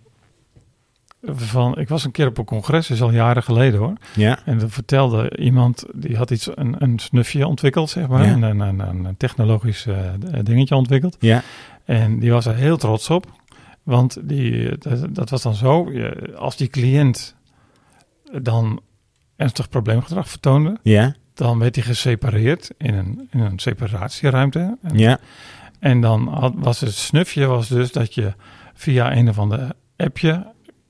[1.23, 3.93] van, ik was een keer op een congres, is al jaren geleden hoor.
[4.15, 8.27] Ja, En dan vertelde iemand, die had iets, een, een snufje ontwikkeld, zeg maar.
[8.27, 8.51] Ja.
[8.51, 9.97] Een, een, technologisch eh,
[10.43, 11.17] dingetje ontwikkeld.
[11.21, 11.43] ja,
[11.85, 13.27] En die was er heel trots op.
[13.83, 15.93] Want die, dat, dat was dan zo,
[16.37, 17.35] als die cliënt
[18.43, 18.81] dan
[19.37, 24.79] ernstig probleemgedrag vertoonde, ja, dan werd hij gesepareerd in een, in een separatieruimte.
[24.83, 25.19] En, ja,
[25.79, 28.35] en dan had, was het snufje was dus dat je
[28.75, 30.47] via een of ander appje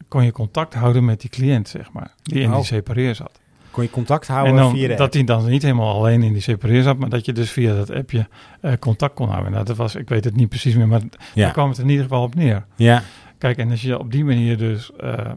[0.09, 2.57] kon je contact houden met die cliënt, zeg maar, die in Oh.
[2.57, 3.41] die separeer zat.
[3.71, 6.43] Kon je contact houden en dan, via dat hij dan niet helemaal alleen in die
[6.43, 8.29] separeer zat, maar dat je dus via dat appje
[8.61, 9.53] eh, contact kon houden.
[9.53, 11.89] Nou, dat was, ik weet het niet precies meer, maar daar Ja, kwam het in
[11.89, 12.67] ieder geval op neer.
[12.77, 13.03] ja,
[13.39, 15.31] Kijk, en als je op die manier dus eh,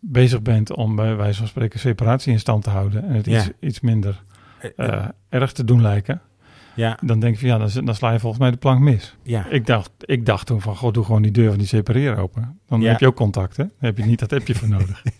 [0.00, 3.38] bezig bent om bij wijze van spreken separatie in stand te houden en het Ja.
[3.38, 4.22] iets, iets minder
[4.76, 6.20] Eh, eh, erg te doen lijken,
[6.74, 9.16] ja, dan denk je, ja, dan, dan sla je volgens mij de plank mis.
[9.22, 9.46] ja.
[9.50, 12.58] Ik dacht, ik dacht toen van, god, doe gewoon die deur van die separeer open.
[12.66, 12.90] Dan Ja.
[12.90, 13.64] heb je ook contact, hè?
[13.64, 15.02] Dan heb je niet dat appje voor nodig.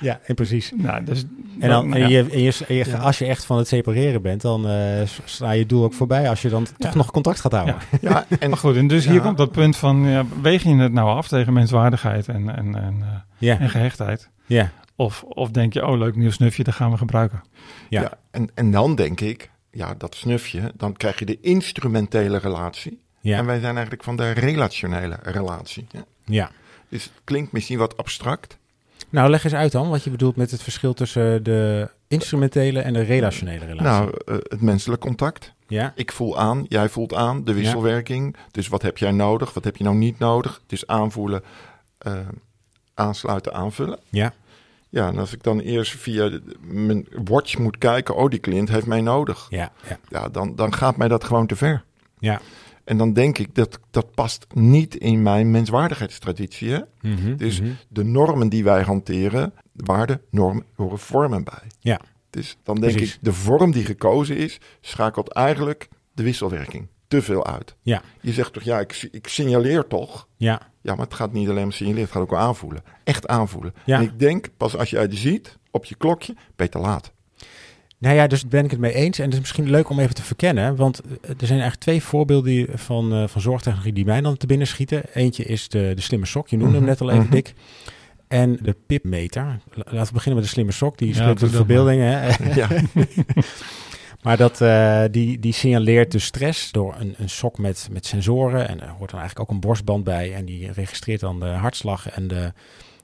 [0.00, 0.72] Ja, en precies.
[0.76, 1.24] nou, dus,
[1.60, 2.18] En, dan, nou en, ja.
[2.18, 5.50] je, en, je, en je- als je echt van het separeren bent, dan eh, sla
[5.50, 7.74] je doel ook voorbij als je dan toch nog contact gaat houden.
[8.00, 10.92] Ja, en Maar goed, en dus hier komt dat punt van, ja, weeg je het
[10.92, 13.08] nou af tegen menswaardigheid en, en, en, eh,
[13.38, 14.30] Ja, en gehechtheid?
[14.46, 17.42] ja, Of, of denk je, oh leuk nieuw snufje, dat gaan we gebruiken.
[17.88, 18.00] Ja.
[18.00, 18.12] Ja.
[18.30, 22.90] en, en dan denk ik, ja, dat snufje, dan krijg je de instrumentele relatie.
[22.90, 25.86] En ja, wij zijn eigenlijk van de relationele relatie.
[25.90, 26.04] Ja.
[26.24, 26.50] ja.
[26.88, 28.58] Dus het klinkt misschien wat abstract.
[29.08, 32.92] Nou, leg eens uit dan wat je bedoelt met het verschil tussen de instrumentele en
[32.92, 33.82] de relationele relatie.
[33.82, 35.52] Nou, eh, het menselijk contact.
[35.68, 38.36] ja, Ik voel aan, jij voelt aan, de wisselwerking.
[38.50, 40.60] Dus wat heb jij nodig, wat heb je nou niet nodig?
[40.62, 41.42] Het is aanvoelen,
[41.98, 42.18] eh,
[42.94, 43.98] aansluiten, aanvullen.
[44.08, 44.32] ja,
[44.92, 48.68] Ja, en als ik dan eerst via de- mijn watch moet kijken, oh, die cliënt
[48.68, 49.46] heeft mij nodig.
[49.50, 51.84] ja, ja, Ja, dan, dan gaat mij dat gewoon te ver.
[52.18, 52.40] ja.
[52.84, 56.70] En dan denk ik, dat, dat past niet in mijn menswaardigheidstraditie.
[56.70, 56.78] Hè?
[57.00, 57.70] Mhm, Dus mhm.
[57.88, 61.62] de normen die wij hanteren, waarden, normen, horen vormen bij.
[61.78, 62.00] Ja.
[62.30, 63.14] Dus dan denk Precies.
[63.14, 67.74] ik, de vorm die gekozen is, schakelt eigenlijk de wisselwerking te veel uit.
[67.82, 68.02] Ja.
[68.20, 70.28] Je zegt toch, ja, ik, ik signaleer toch.
[70.36, 72.82] ja, Ja, maar het gaat niet alleen om signaleren, het gaat ook wel aanvoelen.
[73.04, 73.74] Echt aanvoelen.
[73.84, 73.96] Ja.
[73.96, 77.12] En ik denk, pas als je het ziet op je klokje, ben je te laat.
[77.98, 79.18] Nou ja, dus ben ik het mee eens.
[79.18, 80.76] En het is misschien leuk om even te verkennen.
[80.76, 84.36] Want eh, er zijn eigenlijk twee voorbeelden die- van, eh, van zorgtechnologie die mij dan
[84.36, 85.02] te binnen schieten.
[85.14, 86.48] Eentje is de, de slimme sok.
[86.48, 87.32] Je noemde hem Mhm, net al even, mhm.
[87.32, 87.54] Dick.
[88.28, 89.44] En de pipmeter.
[89.72, 90.98] La- Laten we beginnen met de slimme sok.
[90.98, 92.00] Die Ja, spreekt doe tot dat verbeelding.
[92.02, 92.28] Hè?
[92.60, 92.68] ja.
[94.22, 98.68] Maar dat, eh, die, die signaleert dus stress door een, een sok met, met sensoren.
[98.68, 100.34] En er hoort dan eigenlijk ook een borstband bij.
[100.34, 102.52] En die registreert dan de hartslag en de,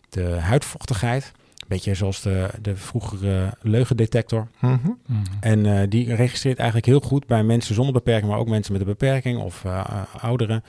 [0.09, 1.33] de huidvochtigheid.
[1.69, 4.49] Beetje zoals de, de vroegere leugendetector.
[4.61, 4.75] Mhm.
[5.07, 5.23] Mhm.
[5.41, 8.81] En eh, die registreert eigenlijk heel goed bij mensen zonder beperking, maar ook mensen met
[8.81, 10.65] een beperking of eh, ouderen,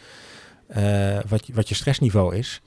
[0.67, 2.61] eh, wat, je- wat je stressniveau is.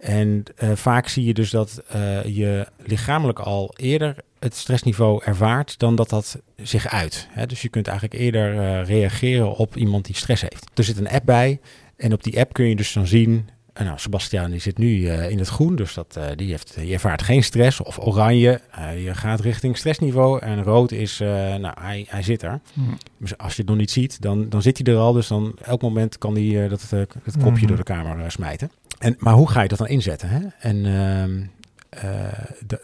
[0.00, 4.16] En eh, vaak zie je dus dat eh, je lichamelijk al eerder
[4.46, 7.28] het stressniveau ervaart dan dat dat zich uit.
[7.30, 7.46] Hè?
[7.46, 10.66] Dus je kunt eigenlijk eerder eh, reageren op iemand die stress heeft.
[10.74, 11.60] Er zit een app bij
[11.96, 13.48] en op die app kun je dus dan zien...
[13.72, 16.92] eh, nou, Sebastiaan die zit nu eh, in het groen, dus dat, die, heeft, die
[16.92, 17.80] ervaart geen stress.
[17.82, 18.60] Of oranje,
[19.04, 20.40] je gaat richting stressniveau.
[20.40, 22.60] En rood is, nou, hij, hij zit er.
[22.72, 22.90] Mhm.
[23.18, 25.12] Dus als je het nog niet ziet, dan, dan zit hij er al.
[25.12, 27.66] Dus dan elk moment kan hij dat, het kopje Mhm.
[27.66, 28.70] door de kamer smijten.
[28.98, 30.28] En, maar hoe ga je dat dan inzetten?
[30.28, 30.40] Hè?
[30.58, 31.46] En ehm, eh,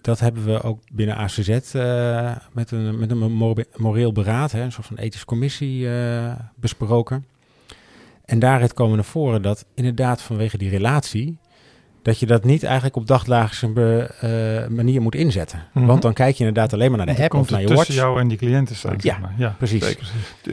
[0.03, 4.63] dat hebben we ook binnen ACZ eh, met een, met een mor- moreel beraad, hè,
[4.63, 7.25] een soort van ethische commissie eh, besproken.
[8.25, 11.37] En daaruit komen naar voren dat inderdaad vanwege die relatie,
[12.03, 15.63] dat je dat niet eigenlijk op dagdagelijkse be- eh, manier moet inzetten.
[15.73, 15.87] Mhm.
[15.87, 17.87] Want dan kijk je inderdaad alleen maar naar de Dan app of naar je tussen
[17.87, 17.99] watch.
[18.01, 18.95] jou en die cliënten staan.
[18.99, 19.19] Ja.
[19.19, 19.35] maar.
[19.39, 19.55] ja.
[19.59, 19.85] Precies.
[19.85, 20.11] Zeker.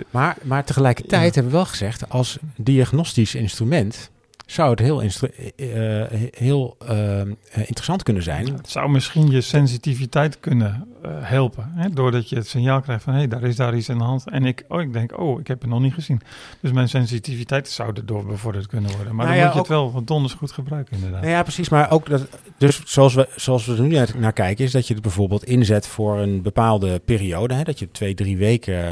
[0.10, 4.12] Maar, maar tegelijkertijd hebben we wel gezegd, als diagnostisch instrument
[4.52, 7.20] zou het heel, eh, eh, heel eh,
[7.54, 8.54] interessant kunnen zijn.
[8.54, 11.72] Het zou misschien je sensitiviteit kunnen helpen.
[11.76, 11.90] Hè?
[11.90, 14.30] Doordat je het signaal krijgt van, hé, hey, daar is daar iets aan de hand.
[14.30, 16.22] En ik, oh, ik denk, oh, ik heb het nog niet gezien.
[16.60, 19.16] Dus mijn sensitiviteit zou erdoor bevorderd kunnen worden.
[19.16, 21.22] Maar Nou dan ja, moet je ook- het wel van donders goed gebruiken, inderdaad.
[21.22, 21.70] Nou ja, precies.
[21.70, 24.94] Maar ook dat, dus zoals we, zoals we er nu naar, kijken, is dat je
[24.94, 27.54] het bijvoorbeeld inzet voor een bepaalde periode.
[27.54, 28.86] Hè, dat je twee, drie weken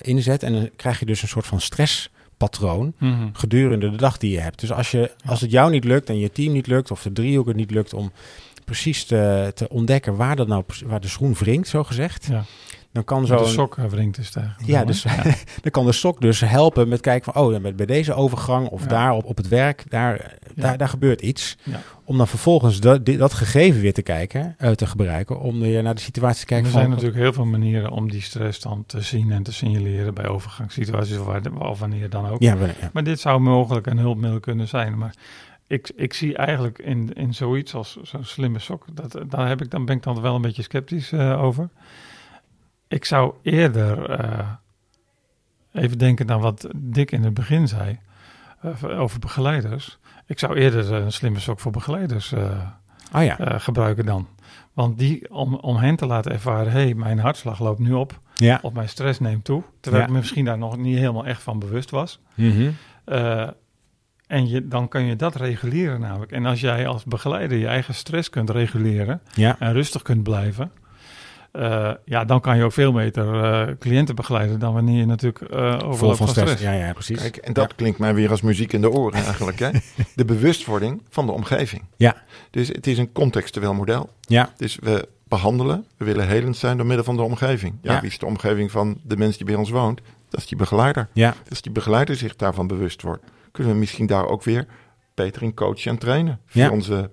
[0.00, 0.42] inzet.
[0.42, 1.60] En dan krijg je dus een soort van
[2.34, 3.28] stresspatroon Mhm.
[3.32, 4.60] gedurende de dag die je hebt.
[4.60, 7.12] Dus als, je, als het jou niet lukt en je team niet lukt, of de
[7.12, 8.12] driehoek het niet lukt om
[8.64, 12.26] precies te, te ontdekken waar, dat nou, waar de schoen wringt, zo gezegd.
[12.30, 12.44] Ja.
[12.94, 14.54] Dan kan De zo'n sok eh, wringt is tegen.
[14.64, 15.02] Ja, dus
[15.62, 18.86] dan kan de sok dus helpen met kijken van, oh, bij deze overgang of Ja.
[18.88, 21.56] daar op, op het werk, daar, daar, daar gebeurt iets.
[22.04, 25.94] Om dan vervolgens dat, dat gegeven weer te kijken, eh, te gebruiken, om weer naar
[25.94, 26.80] de situatie te En kijken er van...
[26.80, 30.28] zijn natuurlijk heel veel manieren om die stress dan te zien en te signaleren bij
[30.28, 32.42] overgangssituaties of, waar, of wanneer dan ook.
[32.42, 32.56] Ja.
[32.92, 34.98] Maar dit zou mogelijk een hulpmiddel kunnen zijn.
[34.98, 35.14] Maar
[35.66, 39.70] ik, ik zie eigenlijk in, in zoiets als zo'n slimme sok, dat, daar, heb ik,
[39.70, 41.68] dan ben ik dan wel een beetje sceptisch eh, over.
[42.94, 44.48] Ik zou eerder eh,
[45.72, 47.98] even denken aan wat Dick in het begin zei
[48.60, 49.98] eh, over begeleiders.
[50.26, 52.68] Ik zou eerder een slimme sok voor begeleiders eh,
[53.14, 54.28] Oh ja, gebruiken dan.
[54.72, 58.20] Want die, om, om hen te laten ervaren, hé, hey, mijn hartslag loopt nu op.
[58.34, 58.58] ja.
[58.62, 59.62] Of mijn stress neemt toe.
[59.80, 60.08] Terwijl Ja.
[60.08, 62.20] ik me misschien daar nog niet helemaal echt van bewust was.
[62.34, 62.70] Mhm.
[64.26, 66.32] En je, dan kan je dat reguleren namelijk.
[66.32, 69.56] En als jij als begeleider je eigen stress kunt reguleren ja.
[69.58, 70.70] en rustig kunt blijven,
[71.54, 75.40] eh, ja, dan kan je ook veel beter eh, cliënten begeleiden dan wanneer je natuurlijk
[75.52, 76.52] eh Vol overloopt van van stress.
[76.52, 76.62] stress.
[76.76, 77.20] Ja, ja, precies.
[77.20, 79.58] Kijk, en dat klinkt mij weer als muziek in de oren eigenlijk.
[79.58, 79.70] Hè?
[80.16, 81.82] De bewustwording van de omgeving.
[81.96, 82.16] Ja.
[82.50, 84.10] Dus het is een contextueel model.
[84.20, 87.74] Ja, Dus we behandelen, we willen helend zijn door middel van de omgeving.
[87.82, 88.00] Ja, Ja.
[88.00, 90.00] wie is de omgeving van de mens die bij ons woont?
[90.28, 91.08] Dat is die begeleider.
[91.12, 94.66] ja, Als die begeleider zich daarvan bewust wordt, kunnen we misschien daar ook weer
[95.14, 96.40] beter in coachen en trainen.
[96.46, 96.70] Via Ja.
[96.70, 97.10] onze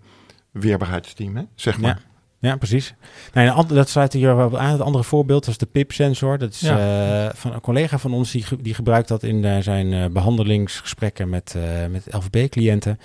[0.51, 1.43] weerbaarheidsteam, hè?
[1.55, 1.81] zeg ja.
[1.81, 2.01] maar.
[2.41, 2.93] Ja, precies.
[3.33, 4.71] Nou, een ander, dat sluit hier wel aan.
[4.71, 6.37] Het andere voorbeeld dat is de PIP-sensor.
[6.37, 9.93] Dat is eh, van een collega van ons, die, die gebruikt dat in eh, zijn
[9.93, 11.55] eh, behandelingsgesprekken met,
[11.89, 12.99] met LVB-cliënten.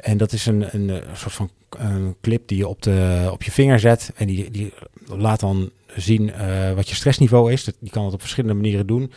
[0.00, 3.50] En dat is een, een, soort van een clip die je op, de, op je
[3.50, 4.12] vinger zet.
[4.14, 4.72] En die, die
[5.06, 6.32] laat dan zien
[6.74, 7.64] wat je stressniveau is.
[7.64, 9.12] Dat, die kan het op verschillende manieren doen.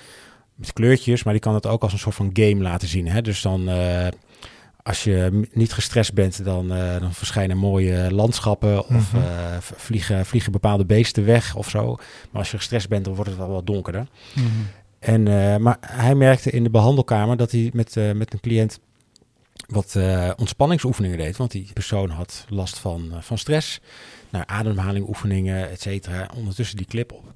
[0.55, 3.07] Met kleurtjes, maar die kan het ook als een soort van game laten zien.
[3.07, 3.21] Hè?
[3.21, 3.69] Dus dan...
[4.87, 9.21] als je niet gestrest bent, dan, eh, dan verschijnen mooie landschappen of Mhm.
[9.23, 11.95] eh, vliegen, vliegen bepaalde beesten weg of zo.
[11.95, 14.07] Maar als je gestrest bent, dan wordt het wel wat donkerder.
[14.35, 14.45] Mhm.
[14.99, 18.79] En, eh, maar hij merkte in de behandelkamer dat hij met, met een cliënt
[19.67, 19.95] wat
[20.35, 21.37] ontspanningsoefeningen deed.
[21.37, 23.79] Want die persoon had last van, van stress.
[24.29, 26.29] Nou, ademhalingoefeningen, et cetera.
[26.35, 27.33] Ondertussen die clip op.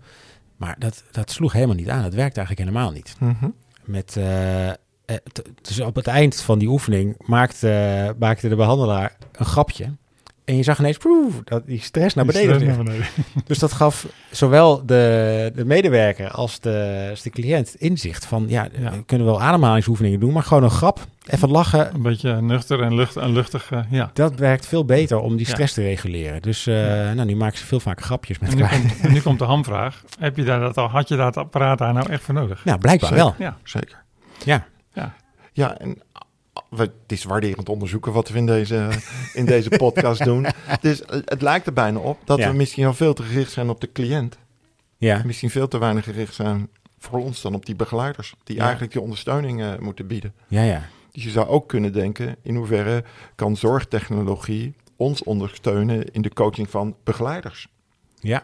[0.57, 2.01] Maar dat, dat sloeg helemaal niet aan.
[2.03, 3.49] Dat werkte eigenlijk helemaal niet Mhm.
[3.83, 4.17] met.
[5.61, 9.85] Dus op het eind van die oefening maakte, maakte de behandelaar een grapje.
[10.45, 12.75] En je zag ineens poef, dat die stress naar beneden stress ging.
[12.75, 13.07] naar beneden.
[13.45, 18.45] Dus dat gaf zowel de, de medewerker als de, als de cliënt inzicht van...
[18.47, 18.91] ja, Ja.
[18.91, 20.99] we kunnen wel ademhalingsoefeningen doen, maar gewoon een grap.
[21.25, 24.11] Even lachen, Een beetje nuchter en, lucht, en luchtig, eh, ja.
[24.13, 25.51] dat werkt veel beter om die Ja.
[25.51, 26.41] stress te reguleren.
[26.41, 26.75] Dus eh,
[27.11, 28.79] nou, nu maken ze veel vaker grapjes met En nu, elkaar.
[28.79, 30.03] komt, nu komt de hamvraag.
[30.19, 32.65] Heb je daar dat al, had je dat apparaat daar nou echt voor nodig?
[32.65, 33.23] Nou, blijkbaar Zeker.
[33.25, 33.35] wel.
[33.37, 34.03] Ja, Zeker.
[34.45, 34.65] Ja.
[35.53, 36.21] Ja, en ah,
[36.69, 38.89] we, het is waarderend onderzoeken wat we in deze,
[39.33, 40.45] in deze podcast doen.
[40.81, 42.49] Dus het lijkt er bijna op dat Ja.
[42.51, 44.37] we misschien al veel te gericht zijn op de cliënt.
[44.97, 48.33] Ja, Misschien veel te weinig gericht zijn voor ons dan op die begeleiders.
[48.43, 48.61] Die Ja.
[48.61, 50.33] eigenlijk die ondersteuning eh, moeten bieden.
[50.47, 50.81] ja, ja.
[51.11, 53.03] Dus je zou ook kunnen denken, in hoeverre
[53.35, 57.67] kan zorgtechnologie ons ondersteunen in de coaching van begeleiders?
[58.19, 58.43] Ja,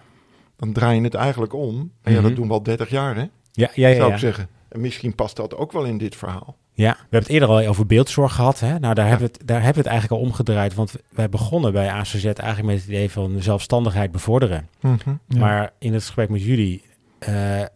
[0.55, 1.91] Dan draai je het eigenlijk om.
[2.01, 2.27] En ja, Mhm.
[2.27, 3.21] dat doen we al 30 jaar, hè?
[3.21, 3.87] ja, ja.
[3.87, 4.13] ja, zou ja.
[4.13, 4.47] ik zeggen.
[4.69, 6.55] En misschien past dat ook wel in dit verhaal.
[6.73, 8.59] Ja, we hebben het eerder al over beeldzorg gehad.
[8.59, 8.79] Hè?
[8.79, 10.73] Nou, daar, hebben we het, daar hebben we het eigenlijk al omgedraaid.
[10.73, 14.67] Want wij begonnen bij ACZ eigenlijk met het idee van zelfstandigheid bevorderen.
[14.81, 14.97] ja.
[15.37, 16.83] Maar in het gesprek met jullie
[17.19, 17.67] eh, eh,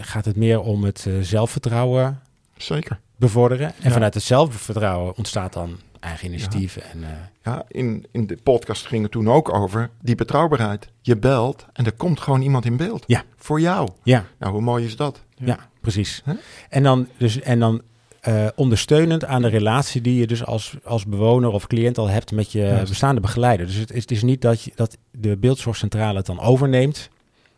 [0.00, 2.20] gaat het meer om het eh, zelfvertrouwen
[2.56, 3.00] Zeker.
[3.16, 3.66] bevorderen.
[3.66, 3.90] En Ja.
[3.90, 6.76] vanuit het zelfvertrouwen ontstaat dan eigen initiatief.
[6.76, 7.10] En, eh,
[7.42, 10.88] Ja, in, in de podcast ging het toen ook over die betrouwbaarheid.
[11.00, 13.04] Je belt en er komt gewoon iemand in beeld.
[13.06, 13.24] Ja.
[13.36, 13.88] Voor jou.
[14.02, 15.24] ja, Nou, hoe mooi is dat?
[15.34, 16.22] ja, precies.
[16.24, 16.34] Huh?
[16.68, 17.82] En dan, dus, en dan
[18.20, 22.32] eh, ondersteunend aan de relatie die je dus als, als bewoner of cliënt al hebt
[22.32, 23.66] met je bestaande begeleider.
[23.66, 27.08] Dus het is, het is niet dat, je, dat de beeldzorgcentrale het dan overneemt.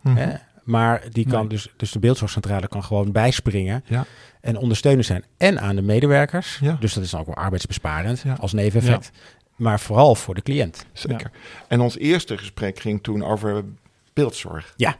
[0.00, 0.16] Mhm.
[0.16, 0.34] Hè?
[0.70, 1.48] Maar die kan Nee.
[1.48, 4.04] dus, dus de beeldzorgcentrale kan gewoon bijspringen Ja.
[4.40, 5.24] en ondersteunend zijn.
[5.36, 6.58] En aan de medewerkers.
[6.60, 6.76] Ja.
[6.80, 8.36] Dus dat is dan ook wel arbeidsbesparend Ja.
[8.40, 9.10] als neveneffect.
[9.56, 10.86] Maar vooral voor de cliënt.
[10.92, 11.30] Zeker.
[11.68, 13.64] En ons eerste gesprek ging toen over
[14.12, 14.74] beeldzorg.
[14.76, 14.96] Ja.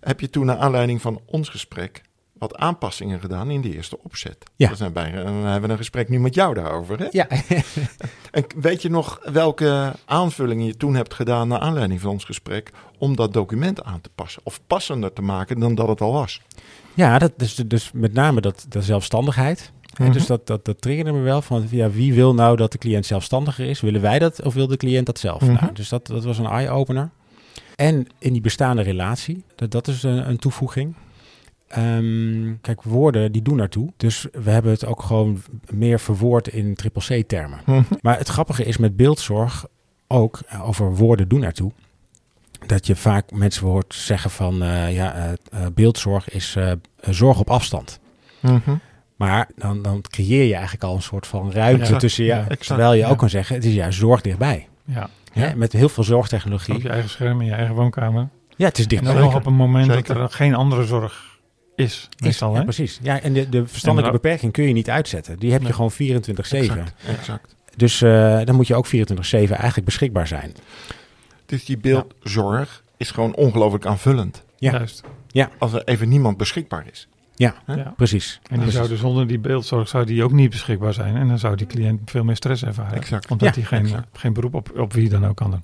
[0.00, 2.02] Heb je toen naar aanleiding van ons gesprek
[2.38, 4.36] wat aanpassingen gedaan in de eerste opzet?
[4.56, 4.68] Ja.
[4.68, 6.98] Dan, zijn dan hebben we een gesprek nu met jou daarover.
[6.98, 7.06] Hè?
[7.10, 7.26] Ja,
[8.30, 12.70] En weet je nog welke aanvullingen je toen hebt gedaan naar aanleiding van ons gesprek
[12.98, 14.42] om dat document aan te passen?
[14.44, 16.40] Of passender te maken dan dat het al was?
[16.94, 19.72] ja dat is dus met name dat, dat zelfstandigheid.
[19.98, 20.12] Mhm.
[20.12, 23.06] dus dat, dat, dat triggerde me wel van ja, wie wil nou dat de cliënt
[23.06, 23.80] zelfstandiger is?
[23.80, 25.40] Willen wij dat of wil de cliënt dat zelf?
[25.40, 25.52] Mhm.
[25.52, 27.10] nou, dus dat, dat was een eye-opener.
[27.74, 30.94] En in die bestaande relatie, dat, dat is een, een toevoeging.
[31.68, 33.92] Ehm, kijk, woorden die doen naartoe.
[33.96, 37.58] Dus we hebben het ook gewoon meer verwoord in triple C-termen.
[37.66, 37.82] Mhm.
[38.00, 39.66] Maar het grappige is met beeldzorg
[40.06, 41.72] ook eh, over woorden doen naartoe.
[42.66, 45.14] dat je vaak mensen hoort zeggen van eh, ja,
[45.50, 46.56] eh, beeldzorg is
[47.00, 48.00] zorg op afstand.
[48.40, 48.76] Mhm.
[49.16, 52.00] Maar dan, dan creëer je eigenlijk al een soort van ruimte Exact.
[52.00, 52.30] tussen je.
[52.30, 52.66] Ja, exact.
[52.66, 53.08] terwijl je Ja.
[53.08, 54.68] ook kan zeggen, het is juist zorg dichtbij.
[54.84, 55.56] Ja, Hè?
[55.56, 56.74] Met heel veel zorgtechnologie.
[56.74, 58.28] op je eigen scherm in je eigen woonkamer.
[58.56, 59.12] Ja, het is En dichtbij.
[59.14, 60.14] dan nog op een moment Zeker.
[60.14, 61.25] dat er geen andere zorg
[61.76, 61.84] is.
[61.84, 62.98] Is, Meestal, ja, precies.
[63.02, 65.38] Ja, en de, de verstandelijke En beperking kun je niet uitzetten.
[65.38, 65.96] Die heb je gewoon 24-7.
[65.96, 67.54] Exact, exact.
[67.76, 68.90] Dus eh, dan moet je ook 24-7
[69.32, 70.54] eigenlijk beschikbaar zijn.
[71.46, 74.44] Dus die beeldzorg is gewoon ongelooflijk aanvullend.
[74.58, 74.72] Ja.
[74.72, 75.02] Juist.
[75.58, 77.08] Als er even niemand beschikbaar is.
[77.34, 77.54] Ja?
[77.66, 77.92] Ja.
[77.96, 78.32] precies.
[78.34, 78.74] En die Precies.
[78.74, 81.16] zouden zonder die beeldzorg zou die ook niet beschikbaar zijn.
[81.16, 82.96] En dan zou die cliënt veel meer stress ervaren.
[82.96, 83.30] Exact.
[83.30, 84.08] Omdat Ja, hij geen, exact.
[84.12, 85.62] geen beroep op, op wie dan ook kan doen.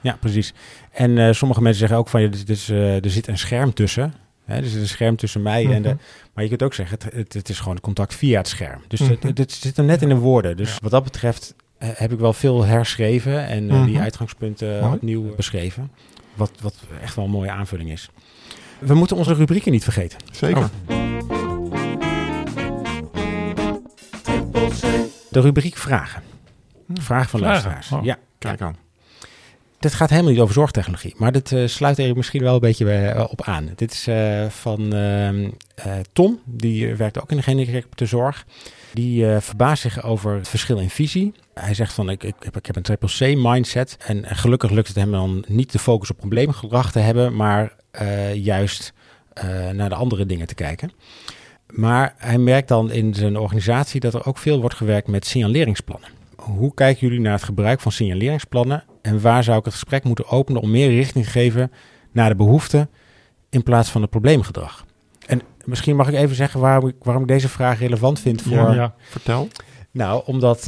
[0.00, 0.54] Ja, precies.
[0.92, 3.74] En eh, sommige mensen zeggen ook van, ja, dit is, eh, er zit een scherm
[3.74, 4.14] tussen.
[4.48, 5.88] Hè, er zit een scherm tussen mij en de...
[5.88, 5.98] Mhm.
[6.34, 8.80] Maar je kunt ook zeggen, het, het, het is gewoon contact via het scherm.
[8.88, 9.10] Dus Mhm.
[9.10, 10.56] het, het, het zit hem net in de woorden.
[10.56, 10.76] Dus Ja.
[10.82, 14.02] wat dat betreft eh, heb ik wel veel herschreven en eh, die Mhm.
[14.02, 14.94] uitgangspunten Mooi.
[14.94, 15.90] opnieuw beschreven.
[16.34, 18.10] Wat, wat echt wel een mooie aanvulling is.
[18.78, 20.18] We moeten onze rubrieken niet vergeten.
[20.32, 20.58] Zeker.
[20.62, 20.96] Oh.
[25.30, 26.22] De rubriek vragen.
[26.94, 27.92] Vragen van luisteraars.
[27.92, 28.04] oh.
[28.04, 28.76] Ja, Kijk aan.
[29.78, 32.90] Dit gaat helemaal niet over zorgtechnologie, maar dit eh, sluit er misschien wel een beetje
[32.90, 33.72] eh, op aan.
[33.76, 38.46] Dit is eh, van ehm, eh, Tom, die werkt ook in de zorg.
[38.92, 41.32] Die verbaast zich over het verschil in visie.
[41.54, 44.88] Hij zegt van, ik, ik, heb, ik heb een triple C mindset en gelukkig lukt
[44.88, 47.76] het hem dan niet de focus op probleemgedrag te hebben, maar
[48.34, 48.92] juist
[49.72, 50.90] naar de andere dingen te kijken.
[51.72, 56.08] Maar hij merkt dan in zijn organisatie dat er ook veel wordt gewerkt met signaleringsplannen.
[56.36, 60.28] Hoe kijken jullie naar het gebruik van signaleringsplannen en waar zou ik het gesprek moeten
[60.28, 61.72] openen om meer richting te geven
[62.12, 62.88] naar de behoeften
[63.50, 64.84] in plaats van het probleemgedrag?
[65.26, 68.52] En misschien mag ik even zeggen waarom ik, waarom ik deze vraag relevant vind voor.
[68.52, 68.94] Ja, ja.
[68.98, 69.48] Vertel.
[69.90, 70.64] Nou, omdat eh,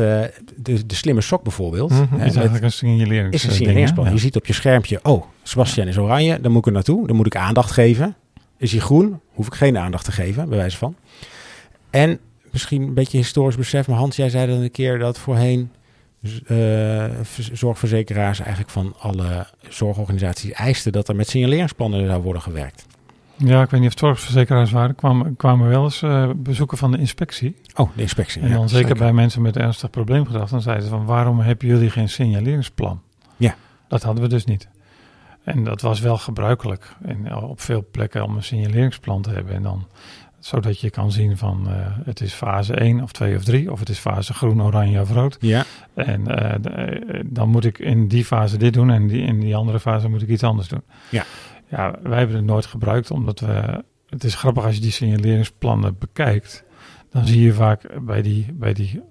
[0.57, 1.91] de, de slimme sok bijvoorbeeld.
[1.91, 4.07] Hè, is met- eigenlijk een signalerings is een signaleringsplan.
[4.07, 4.13] hè?
[4.13, 7.07] Je ziet op je schermpje, oh, Sebastian is oranje, dan moet ik er naartoe.
[7.07, 8.17] Dan moet ik aandacht geven.
[8.57, 10.95] Is hij groen, hoef ik geen aandacht te geven, bij wijze van.
[11.91, 12.19] En
[12.51, 15.71] misschien een beetje historisch besef, maar Hans, jij zei dan een keer dat voorheen
[16.47, 17.05] eh,
[17.53, 22.87] zorgverzekeraars eigenlijk van alle zorgorganisaties eisten dat er met signaleringsplannen zou worden gewerkt.
[23.37, 24.95] Ja, ik weet niet of het zorgverzekeraars waren.
[24.95, 27.57] kwamen, kwamen wel eens eh, bezoeken van de inspectie.
[27.75, 28.43] Oh, de inspectie.
[28.43, 28.55] En ja.
[28.55, 29.03] dan zeker, zeker.
[29.03, 30.51] bij mensen met ernstig probleemgedrag.
[30.51, 33.01] Dan zeiden ze van waarom hebben jullie geen signaleringsplan?
[33.37, 33.55] Ja.
[33.89, 34.69] Dat hadden we dus niet.
[35.45, 39.55] En dat was wel gebruikelijk in, op veel plekken om een signaleringsplan te hebben.
[39.55, 39.87] En dan
[40.41, 41.75] zodat je kan zien van eh,
[42.05, 43.73] het is fase 1 of 2 of 3.
[43.73, 45.37] Of het is fase groen, oranje of rood.
[45.41, 49.41] Ja, En eh, eh, dan moet ik in die fase dit doen en die, in
[49.41, 50.83] die andere fase moet ik iets anders doen.
[51.11, 51.25] Ja.
[51.69, 53.85] Ja, wij hebben het nooit gebruikt omdat we...
[54.09, 56.65] Het is grappig als je die signaleringsplannen bekijkt.
[57.11, 59.03] Dan zie je vaak bij die, bij die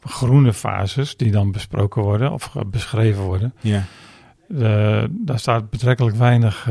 [0.00, 3.54] groene fases die dan besproken worden of beschreven worden.
[3.60, 3.84] ja.
[4.48, 6.68] eh, daar staat betrekkelijk weinig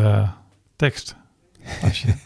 [0.75, 1.15] tekst.
[1.83, 2.13] Als je,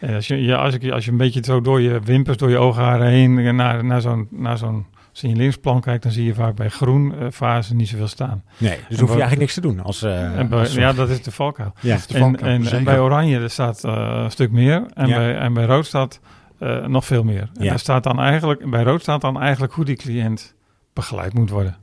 [0.00, 2.50] en als, je, ja, als, ik, als je een beetje zo door je wimpers, door
[2.50, 6.68] je oogharen heen naar, naar zo'n naar zo'n signaleringsplan kijkt, dan zie je vaak bij
[6.68, 8.42] groen eh, fase niet zoveel staan.
[8.58, 10.92] Nee, dus En hoef je eigenlijk niks te doen als, eh en bij- als ja,
[10.92, 11.72] dat is de valkuil.
[11.80, 11.96] ja.
[12.06, 12.84] de En, valkuil, en, en zeker.
[12.84, 15.16] bij oranje er staat eh, een stuk meer en, Ja.
[15.16, 16.20] bij, en bij rood staat
[16.58, 17.50] eh, nog veel meer.
[17.54, 17.68] En Ja.
[17.70, 20.54] daar staat dan eigenlijk, bij rood staat dan eigenlijk hoe die cliënt
[20.92, 21.76] begeleid moet worden.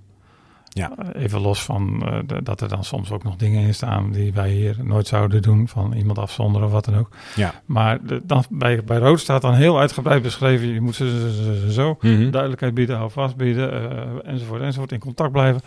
[0.76, 0.92] Ja.
[0.98, 4.34] Eh, Even los van eh, dat er dan soms ook nog dingen in staan die
[4.34, 7.10] wij hier nooit zouden doen, van iemand afzonderen of wat dan ook.
[7.36, 7.54] Ja.
[7.66, 11.18] Maar de, dan, bij, bij rood staat dan heel uitgebreid beschreven, je moet zo, zo,
[11.30, 12.30] zo, zo, zo Mhm.
[12.32, 15.62] duidelijkheid bieden, houvast bieden, eh, enzovoort, enzovoort, in contact blijven.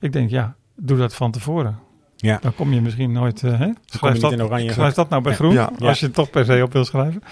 [0.00, 1.78] Ik denk, ja, doe dat van tevoren.
[2.16, 2.38] Ja.
[2.42, 3.68] Dan kom je misschien nooit, eh, hè?
[3.84, 4.72] Schrijf dat, in oranje.
[4.72, 5.70] schrijf dat nou bij groen, Ja.
[5.78, 7.22] als je het toch per se op wil schrijven.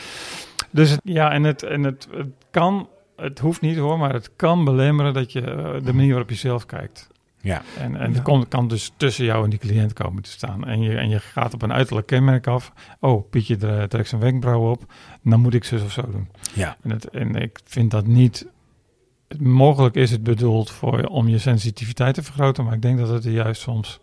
[0.71, 4.65] Dus ja, en het, en het, het kan, het hoeft niet hoor, maar het kan
[4.65, 5.41] belemmeren dat je
[5.85, 7.09] de manier waarop je zelf kijkt.
[7.49, 7.63] Ja.
[7.79, 8.15] En, en Ja.
[8.15, 10.67] het kon- kan dus tussen jou en die cliënt komen te staan.
[10.67, 12.73] En je, en je gaat op een uiterlijk kenmerk af.
[13.01, 14.93] Oh, Pietje trekt zijn wenkbrauwen op.
[15.23, 16.29] Dan moet ik zus of zo doen.
[16.55, 16.77] Ja.
[16.83, 18.47] En, het, en ik vind dat niet...
[19.29, 22.65] het- Mogelijk is het bedoeld voor, om je sensitiviteit te vergroten.
[22.65, 24.01] Maar ik denk dat het er juist soms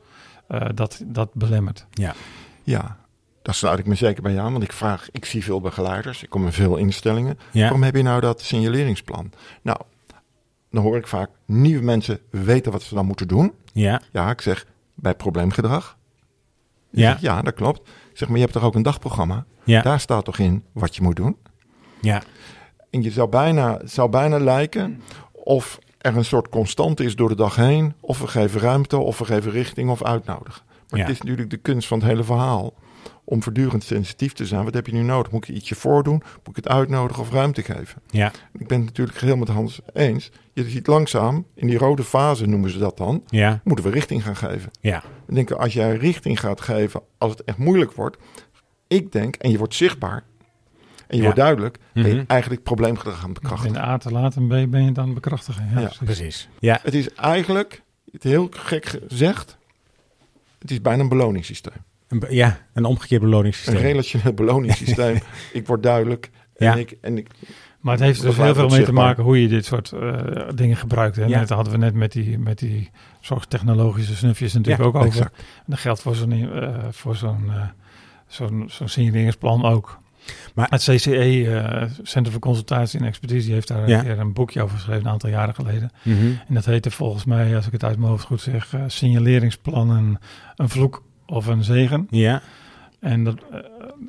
[0.47, 1.85] eh, dat, dat belemmert.
[2.63, 2.97] Ja,
[3.41, 4.51] daar sluit ik me zeker bij aan.
[4.51, 6.23] Want ik vraag, ik zie veel begeleiders.
[6.23, 7.37] Ik kom in veel instellingen.
[7.51, 7.61] Ja.
[7.61, 9.31] Waarom heb je nou dat signaleringsplan?
[9.61, 9.77] Nou,
[10.71, 13.53] dan hoor ik vaak, nieuwe mensen weten wat ze dan moeten doen.
[13.73, 14.01] Ja.
[14.11, 15.97] Ja, ik zeg, bij probleemgedrag.
[16.89, 17.09] Je Ja.
[17.09, 17.79] zegt, ja, dat klopt.
[18.11, 19.45] Ik zeg, maar je hebt toch ook een dagprogramma?
[19.63, 19.81] Ja.
[19.81, 21.37] Daar staat toch in wat je moet doen?
[22.01, 22.21] Ja.
[22.89, 25.01] En je zou bijna, zou bijna lijken
[25.31, 27.93] of er een soort constante is door de dag heen.
[27.99, 30.63] Of we geven ruimte, of we geven richting of uitnodigen.
[30.89, 31.05] Maar Ja.
[31.05, 32.73] het is natuurlijk de kunst van het hele verhaal.
[33.27, 34.63] Om voortdurend sensitief te zijn.
[34.63, 35.31] Wat heb je nu nodig?
[35.31, 36.21] Moet ik ietsje voordoen?
[36.35, 38.01] Moet ik het uitnodigen of ruimte geven?
[38.09, 40.31] Ja, Ik ben het natuurlijk geheel met Hans eens.
[40.53, 44.23] Je ziet langzaam, in die rode fase noemen ze dat dan, ja, moeten we richting
[44.23, 44.71] gaan geven.
[44.81, 45.03] ja.
[45.27, 48.17] Ik denk, als jij richting gaat geven, als het echt moeilijk wordt,
[48.87, 50.23] ik denk, en je wordt zichtbaar,
[51.07, 51.21] en je Ja.
[51.23, 52.23] wordt duidelijk, ben je Mhm.
[52.27, 53.75] eigenlijk probleemgedrag aan het bekrachtigen.
[53.75, 55.69] In A te laat en B ben je dan bekrachtigen.
[55.73, 56.03] Ja, Ja, precies.
[56.03, 56.49] Precies.
[56.59, 59.57] Ja, Het is eigenlijk, het heel gek gezegd,
[60.59, 61.73] het is bijna een beloningssysteem.
[62.07, 63.81] Een, be- ja, een omgekeerd Een beloningssysteem.
[63.81, 65.17] relationeel beloningssysteem.
[65.53, 66.75] ik word duidelijk en, Ja.
[66.75, 67.27] ik, en ik,
[67.79, 70.13] Maar het heeft dus heel veel mee te maken hoe je dit soort eh,
[70.55, 71.15] dingen gebruikt.
[71.15, 71.25] Hè?
[71.25, 71.39] Ja.
[71.39, 72.89] Net hadden we net met die, met die
[73.19, 75.07] zorgtechnologische snufjes natuurlijk Ja, ook over.
[75.07, 75.43] exact.
[75.65, 77.61] Dat geldt voor zo'n eh, voor zo'n eh,
[78.27, 79.99] zo'n zo'n signaleringsplan ook.
[80.55, 81.11] Maar- het CCE,
[81.59, 83.97] eh, Centrum voor Consultatie en Expertise, die heeft daar Ja.
[83.99, 85.91] een keer een boekje over geschreven, een aantal jaren geleden.
[86.03, 86.17] Mhm.
[86.47, 90.19] En dat heette volgens mij, als ik het uit mijn hoofd goed zeg, eh, signaleringsplannen,
[90.55, 92.07] een vloek of een zegen.
[92.09, 92.41] Ja,
[92.99, 93.59] En dat, eh,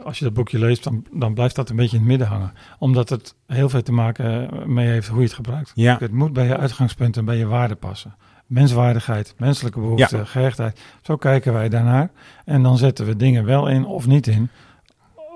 [0.04, 2.52] als je dat boekje leest, dan, dan blijft dat een beetje in het midden hangen.
[2.78, 5.72] Omdat het heel veel te maken eh, mee heeft hoe je het gebruikt.
[5.74, 8.14] ja, Het moet bij je uitgangspunten en bij je waarde passen.
[8.46, 10.80] Menswaardigheid, menselijke behoeften, gehechtheid.
[11.02, 12.10] Zo kijken wij daarnaar.
[12.44, 14.48] En dan zetten we dingen wel in of niet in.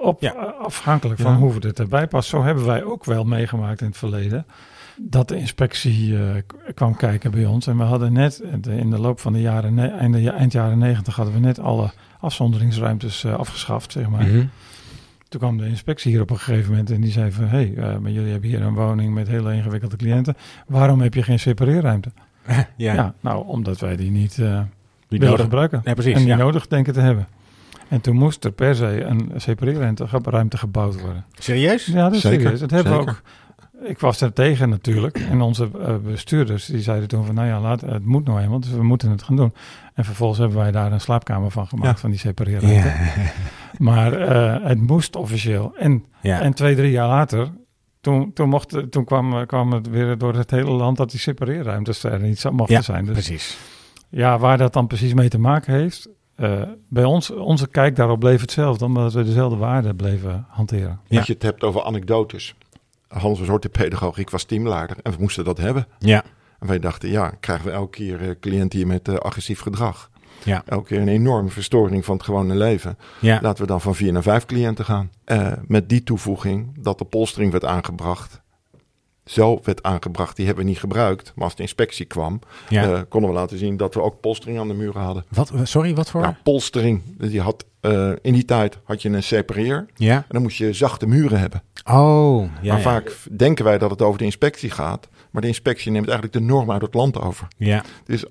[0.02, 0.34] Op, Ja.
[0.34, 1.38] eh, afhankelijk van Ja.
[1.38, 2.28] hoe het erbij past.
[2.28, 4.46] Zo hebben wij ook wel meegemaakt in het verleden.
[5.02, 6.24] Dat de inspectie eh,
[6.74, 7.66] kwam kijken bij ons.
[7.66, 11.16] En we hadden net eh, in de loop van de jaren, einde, eind jaren negentig,
[11.16, 14.26] hadden we net alle afzonderingsruimtes eh, afgeschaft, zeg maar.
[14.26, 14.44] Mhm.
[15.28, 17.44] Toen kwam de inspectie hier op een gegeven moment en die zei van...
[17.44, 20.36] hé, hey, maar jullie hebben hier een woning met hele ingewikkelde cliënten.
[20.66, 22.10] Waarom heb je geen separeerruimte?
[22.46, 22.64] ja.
[22.76, 24.44] Ja, nou, omdat wij die niet Die
[25.08, 25.40] willen nodig.
[25.40, 25.82] gebruiken.
[25.82, 26.12] Precies.
[26.12, 26.36] en niet Ja.
[26.36, 27.26] nodig denken te hebben.
[27.88, 31.24] En toen moest er per se een separeerruimte ruimte gebouwd worden.
[31.38, 31.86] Serieus?
[31.86, 32.60] Ja, dat is Zeker, serieus.
[32.60, 33.22] Dat hebben we ook.
[33.82, 35.18] Ik was er tegen natuurlijk.
[35.18, 37.34] En onze eh, bestuurders die zeiden toen van...
[37.34, 39.54] nou ja, laat, het moet nou eenmaal, dus we moeten het gaan doen.
[39.94, 41.94] En vervolgens hebben wij daar een slaapkamer van gemaakt...
[41.94, 41.96] Ja.
[41.96, 42.88] van die separeerruimte.
[42.88, 42.94] Ja.
[43.78, 45.72] Maar eh, het moest officieel.
[45.76, 46.40] En Ja.
[46.40, 47.50] en twee, drie jaar later,
[48.00, 52.02] toen, toen, mocht, toen kwam, kwam het weer door het hele land dat die separeerruimtes
[52.04, 53.04] er niet zo mochten Ja, zijn.
[53.04, 53.58] Dus precies.
[54.08, 58.18] ja, waar dat dan precies mee te maken heeft, eh, bij ons, onze kijk daarop
[58.18, 61.00] bleef hetzelfde, omdat we dezelfde waarden bleven hanteren.
[61.06, 61.18] Ja.
[61.18, 62.54] Als je het hebt over anekdotes.
[63.10, 65.86] Hans was ik was teamleider en we moesten dat hebben.
[65.98, 66.24] Ja.
[66.58, 70.10] En wij dachten, ja, krijgen we elke keer eh, cliënten hier met eh, agressief gedrag.
[70.44, 70.62] Ja.
[70.66, 72.98] Elke keer een enorme verstoring van het gewone leven.
[73.20, 73.38] Ja.
[73.42, 75.10] Laten we dan van vier naar vijf cliënten gaan.
[75.24, 78.40] Eh, met die toevoeging dat de polstering werd aangebracht.
[79.30, 81.32] Zo werd aangebracht, die hebben we niet gebruikt.
[81.34, 82.92] Maar als de inspectie kwam, ja.
[82.92, 85.24] eh, konden we laten zien dat we ook polstering aan de muren hadden.
[85.28, 86.20] wat, sorry, wat voor?
[86.20, 87.02] Nou, polstering.
[87.18, 89.86] Je had, eh, in die tijd had je een separeer.
[89.94, 90.14] Ja.
[90.14, 91.62] En dan moest je zachte muren hebben.
[91.90, 92.72] Oh, ja.
[92.72, 92.78] maar ja.
[92.78, 95.08] vaak denken wij dat het over de inspectie gaat.
[95.30, 97.48] Maar de inspectie neemt eigenlijk de norm uit het land over.
[97.56, 97.84] Ja.
[98.04, 98.24] Dus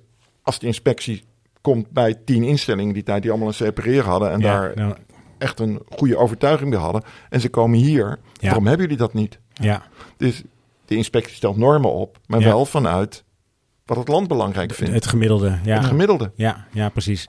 [0.44, 1.24] als de inspectie
[1.62, 4.60] komt bij tien instellingen in die tijd die allemaal een separeer hadden en ja.
[4.60, 4.96] daar Nou,
[5.38, 7.04] echt een goede overtuiging bij hadden.
[7.30, 9.40] En ze komen hier, waarom hebben jullie dat niet?
[9.54, 9.84] ja.
[10.18, 10.44] Dus
[10.90, 12.46] de inspectie stelt normen op, maar Ja.
[12.46, 13.24] wel vanuit
[13.86, 14.94] wat het land belangrijk vindt.
[14.94, 15.58] Het gemiddelde.
[15.64, 15.76] Ja.
[15.78, 16.32] Het gemiddelde.
[16.36, 17.28] Ja, ja, precies.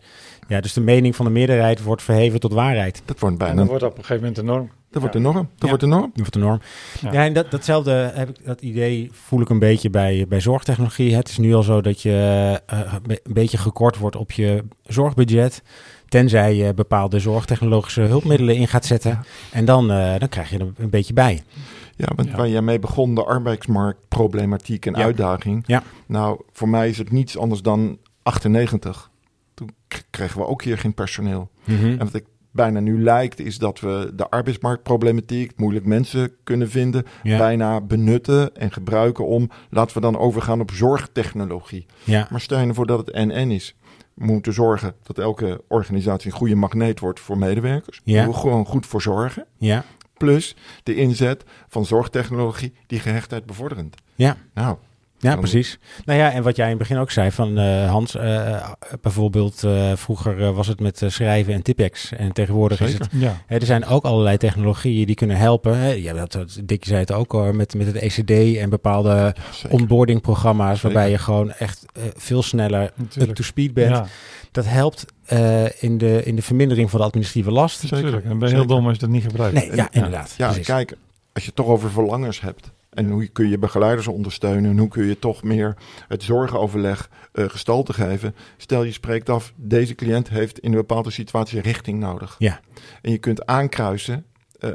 [0.49, 3.03] Ja, dus de mening van de meerderheid wordt verheven tot waarheid.
[3.05, 4.71] Dat wordt En bijna, dan dat wordt op een gegeven moment de norm.
[4.91, 5.35] wordt de norm.
[5.37, 5.67] Dat Ja.
[5.69, 6.01] wordt de norm.
[6.03, 6.61] Dat wordt de norm.
[7.01, 7.13] Ja.
[7.13, 11.15] Ja, en dat, datzelfde heb ik, dat idee voel ik een beetje bij, bij zorgtechnologie.
[11.15, 15.63] Het is nu al zo dat je eh, een beetje gekort wordt op je zorgbudget.
[16.09, 19.25] Tenzij je bepaalde zorgtechnologische hulpmiddelen in gaat zetten.
[19.53, 21.43] En dan, eh, dan krijg je er een beetje bij.
[22.01, 22.37] Ja, want Ja.
[22.37, 25.03] waar jij mee begon, de arbeidsmarktproblematiek en Ja.
[25.05, 25.63] uitdaging.
[25.67, 25.83] Ja.
[26.07, 29.11] Nou, voor mij is het niets anders dan 98.
[29.55, 29.71] Toen
[30.11, 31.51] kregen we ook hier geen personeel.
[31.65, 31.85] Mhm.
[31.87, 37.05] En wat ik bijna nu lijkt, is dat we de arbeidsmarktproblematiek, moeilijk mensen kunnen vinden,
[37.23, 37.39] Ja.
[37.39, 41.87] bijna benutten en gebruiken om, laten we dan overgaan op zorgtechnologie.
[42.05, 42.27] Ja.
[42.31, 43.75] Maar stel je nou voor dat het NN is.
[44.15, 48.01] We moeten zorgen dat elke organisatie een goede magneet wordt voor medewerkers.
[48.05, 48.15] Ja.
[48.15, 49.47] Daar moeten we gewoon goed voor zorgen.
[49.59, 49.85] Ja.
[50.21, 53.97] Plus de inzet van zorgtechnologie die gehechtheid bevorderend.
[54.15, 54.37] Ja.
[54.55, 54.77] Nou,
[55.23, 55.79] Ja, precies.
[56.05, 58.69] Nou ja, en wat jij in het begin ook zei van eh, Hans, eh,
[59.01, 63.43] bijvoorbeeld eh, vroeger was het met schrijven en tipex en tegenwoordig is het Ja.
[63.47, 65.79] Hè, er zijn ook allerlei technologieën die kunnen helpen.
[65.79, 65.89] Hè.
[65.91, 69.79] Ja, dat, dat, Dick zei het ook hoor, met, met het ECD en bepaalde zeker.
[69.79, 71.19] onboardingprogramma's waarbij Zeker.
[71.19, 71.85] je gewoon echt
[72.17, 73.91] veel sneller up to speed bent.
[73.97, 74.07] Ja,
[74.51, 77.81] Dat helpt eh, in, de, in de vermindering van de administratieve last.
[77.81, 78.23] Zeker.
[78.25, 79.55] En ben je heel dom als je dat niet gebruikt.
[79.55, 79.89] Nee, ja, Ja.
[79.91, 80.35] inderdaad.
[80.37, 80.67] Ja, precies.
[80.67, 80.91] kijk,
[81.33, 82.71] als je het toch over verlangers hebt.
[82.91, 84.71] En hoe kun je begeleiders ondersteunen?
[84.71, 85.77] En hoe kun je toch meer
[86.09, 88.35] het zorgoverleg eh gestalte geven?
[88.57, 92.37] Stel je spreekt af, deze cliënt heeft in een bepaalde situatie richting nodig.
[92.39, 92.61] Ja.
[93.03, 94.27] En je kunt aankruisen,
[94.59, 94.71] eh,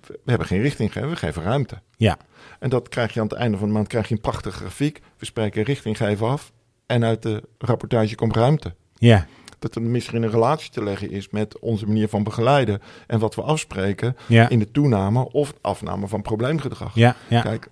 [0.00, 1.80] we hebben geen richting we geven ruimte.
[1.96, 2.18] Ja.
[2.58, 5.00] En dat krijg je aan het einde van de maand krijg je een prachtige grafiek.
[5.18, 6.52] We spreken richting geven af
[6.86, 8.74] en uit de rapportage komt ruimte.
[8.94, 9.26] Ja,
[9.60, 13.34] dat er misschien een relatie te leggen is met onze manier van begeleiden en wat
[13.34, 16.94] we afspreken Ja, in de toename of afname van probleemgedrag.
[16.94, 17.40] ja, ja.
[17.40, 17.68] Kijk,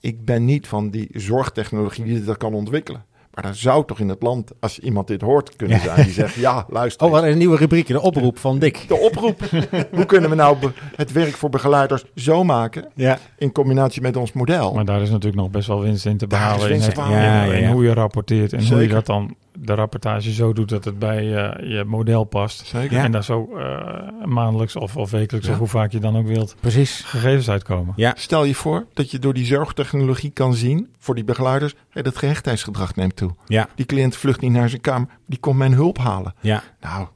[0.00, 3.04] ik ben niet van die zorgtechnologie die dat kan ontwikkelen.
[3.34, 6.34] Maar daar zou toch in het land, als iemand dit hoort, kunnen zijn die zegt:
[6.34, 7.06] ja, luister.
[7.06, 8.84] Oh, wat een nieuwe rubriek, de oproep van Dick.
[8.88, 9.40] De oproep.
[9.96, 10.56] Hoe kunnen we nou
[10.96, 14.74] het werk voor begeleiders zo maken Ja, in combinatie met ons model?
[14.74, 16.68] Maar daar is natuurlijk nog best wel winst in te Daar is behalen.
[16.68, 17.48] winst in, te het- behalen.
[17.48, 20.84] Ja, in hoe je rapporteert en hoe je dat dan de rapportage zo doet dat
[20.84, 22.66] het bij eh, je model past.
[22.66, 22.96] Zeker.
[22.96, 23.04] Ja.
[23.04, 25.52] En daar zo eh, maandelijks of, of wekelijks Ja.
[25.52, 27.00] of hoe vaak je dan ook wilt precies.
[27.00, 27.92] gegevens uitkomen.
[27.96, 32.02] Ja, Stel je voor dat je door die zorgtechnologie kan zien voor die begeleiders, hé,
[32.02, 33.30] dat gehechtheidsgedrag neemt toe.
[33.46, 36.34] ja, Die cliënt vlucht niet naar zijn kamer, die komt mijn hulp halen.
[36.40, 37.06] ja, Nou,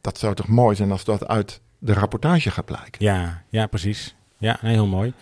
[0.00, 3.04] dat zou toch mooi zijn als dat uit de rapportage gaat blijken.
[3.04, 4.14] ja, ja, precies.
[4.38, 5.12] Ja, heel mooi.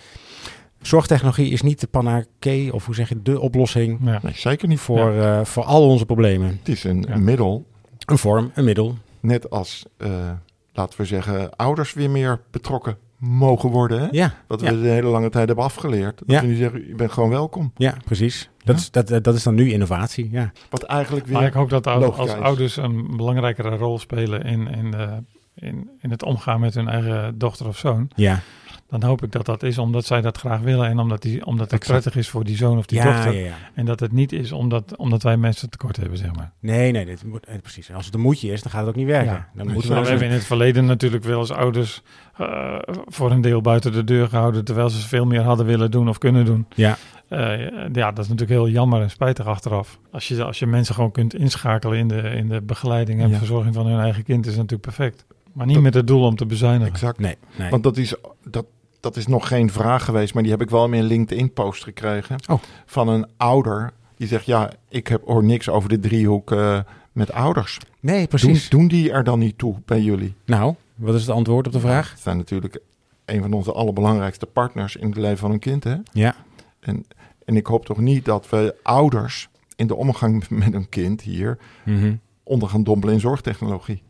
[0.86, 4.18] Zorgtechnologie is niet de panacee, of hoe zeg je, de oplossing Ja.
[4.22, 4.80] Nee, zeker niet.
[4.80, 6.48] voor, eh, voor al onze problemen.
[6.58, 7.16] Het is een Ja.
[7.16, 7.66] middel,
[8.06, 8.94] Een vorm, een middel.
[9.20, 10.30] net als, eh,
[10.72, 14.00] laten we zeggen, ouders weer meer betrokken mogen worden.
[14.00, 14.06] Hè?
[14.10, 14.70] Ja, Wat ja.
[14.74, 16.18] we de hele lange tijd hebben afgeleerd.
[16.18, 16.40] Dat Ja.
[16.40, 17.72] we nu zeggen, je bent gewoon welkom.
[17.76, 18.50] ja precies.
[18.64, 20.52] Dat, is, dat, dat is dan nu innovatie, ja.
[20.70, 21.34] Wat eigenlijk weer...
[21.36, 25.08] Maar ik hoop dat ouder- logica als ouders een belangrijkere rol spelen in, in, de,
[25.54, 28.08] in, in het omgaan met hun eigen dochter of zoon.
[28.14, 28.40] Ja,
[28.88, 31.70] Dan hoop ik dat dat is omdat zij dat graag willen en omdat, die, omdat
[31.70, 32.00] het Exact.
[32.00, 33.32] prettig is voor die zoon of die ja, dochter.
[33.32, 33.54] ja, ja.
[33.74, 36.52] En dat het niet is omdat, omdat wij mensen tekort hebben, zeg maar.
[36.60, 37.92] Nee, nee, dit moet, eh, precies.
[37.92, 39.46] Als het een moedje is, dan gaat het ook niet werken.
[39.54, 42.02] Dan moeten we we hebben in het verleden natuurlijk wel eens ouders
[42.36, 46.08] eh, voor een deel buiten de deur gehouden, terwijl ze veel meer hadden willen doen
[46.08, 46.66] of kunnen doen.
[46.74, 46.96] Ja,
[47.28, 47.58] Eh,
[47.92, 49.98] ja, dat is natuurlijk heel jammer en spijtig achteraf.
[50.12, 53.74] Als je, als je mensen gewoon kunt inschakelen in de, in de begeleiding en verzorging
[53.74, 55.26] van hun eigen kind, is natuurlijk perfect.
[55.54, 56.92] Maar niet Dat- met het doel om te bezuinigen.
[56.92, 57.18] Exact.
[57.18, 57.70] nee, nee.
[57.70, 58.14] Want dat is,
[58.50, 58.66] dat,
[59.00, 62.36] dat is nog geen vraag geweest, maar die heb ik wel in mijn LinkedIn-post gekregen.
[62.50, 62.62] Oh.
[62.86, 66.78] Van een ouder die zegt, ja, ik heb, hoor niks over de driehoek eh,
[67.12, 67.78] met ouders.
[68.00, 68.68] nee, Doen, precies.
[68.68, 70.34] doen die er dan niet toe bij jullie?
[70.44, 72.10] Nou, wat is het antwoord op de vraag?
[72.10, 72.80] Het zijn natuurlijk
[73.24, 75.84] een van onze allerbelangrijkste partners in het leven van een kind.
[75.84, 75.96] Hè?
[76.12, 76.34] Ja,
[76.80, 77.06] En,
[77.44, 81.58] en ik hoop toch niet dat we ouders in de omgang met een kind hier
[81.84, 82.14] mhm.
[82.42, 84.02] onder gaan dompelen in zorgtechnologie.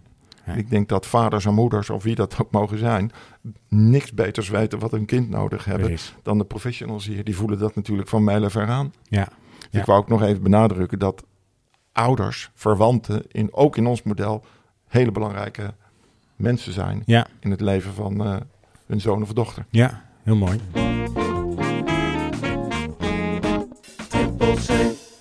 [0.57, 3.11] Ik denk dat vaders en moeders, of wie dat ook mogen zijn,
[3.69, 6.15] niks beters weten wat hun kind nodig hebben precies.
[6.23, 7.25] dan de professionals hier.
[7.25, 8.93] Die voelen dat natuurlijk van mijlen ver aan.
[9.03, 9.29] Ja,
[9.71, 9.81] Ja.
[9.81, 11.25] Ik wou ook nog even benadrukken dat
[11.93, 14.45] ouders, verwanten, in, ook in ons model,
[14.87, 15.75] hele belangrijke
[16.37, 18.37] mensen zijn ja, in het leven van eh,
[18.87, 19.67] hun zoon of dochter.
[19.71, 20.61] ja, heel mooi.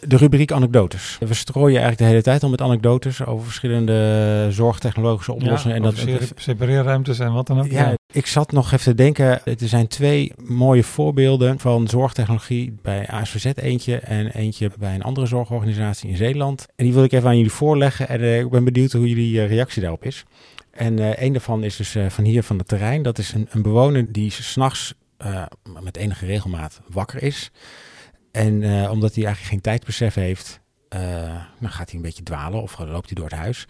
[0.08, 1.18] De rubriek anekdotes.
[1.20, 5.82] We strooien eigenlijk de hele tijd al met anekdotes over verschillende zorgtechnologische oplossingen.
[5.82, 7.72] Ja, en dat, separeerruimtes en wat dan ook.
[7.72, 9.45] Ja, ik zat nog even te denken.
[9.45, 15.26] Er zijn twee mooie voorbeelden van zorgtechnologie bij ASVZ eentje en eentje bij een andere
[15.26, 16.66] zorgorganisatie in Zeeland.
[16.76, 19.41] En die wil ik even aan jullie voorleggen en eh, ik ben benieuwd hoe jullie
[19.41, 20.24] eh, reactie daarop is.
[20.72, 23.01] En eh, een daarvan is dus van hier van het terrein.
[23.01, 24.93] Dat is een, een bewoner die s'nachts
[25.26, 25.45] uh,
[25.82, 27.51] met enige regelmaat wakker is.
[28.34, 30.60] En uh, omdat hij eigenlijk geen tijdbesef heeft,
[30.96, 31.00] uh,
[31.60, 33.68] dan gaat hij een beetje dwalen of loopt hij door het huis.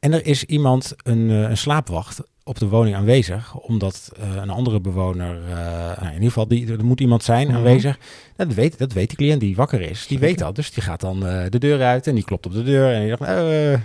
[0.00, 4.50] En er is iemand, een, uh, een slaapwacht, op de woning aanwezig, omdat uh, een
[4.50, 7.56] andere bewoner, uh, nou in ieder geval, die, er moet iemand zijn Mhm.
[7.56, 7.98] aanwezig.
[8.36, 10.54] Nou, dat, weet, dat weet die cliënt die wakker is, die weet dat.
[10.56, 13.00] Dus die gaat dan uh, de deur uit en die klopt op de deur en
[13.00, 13.28] die
[13.72, 13.78] uh,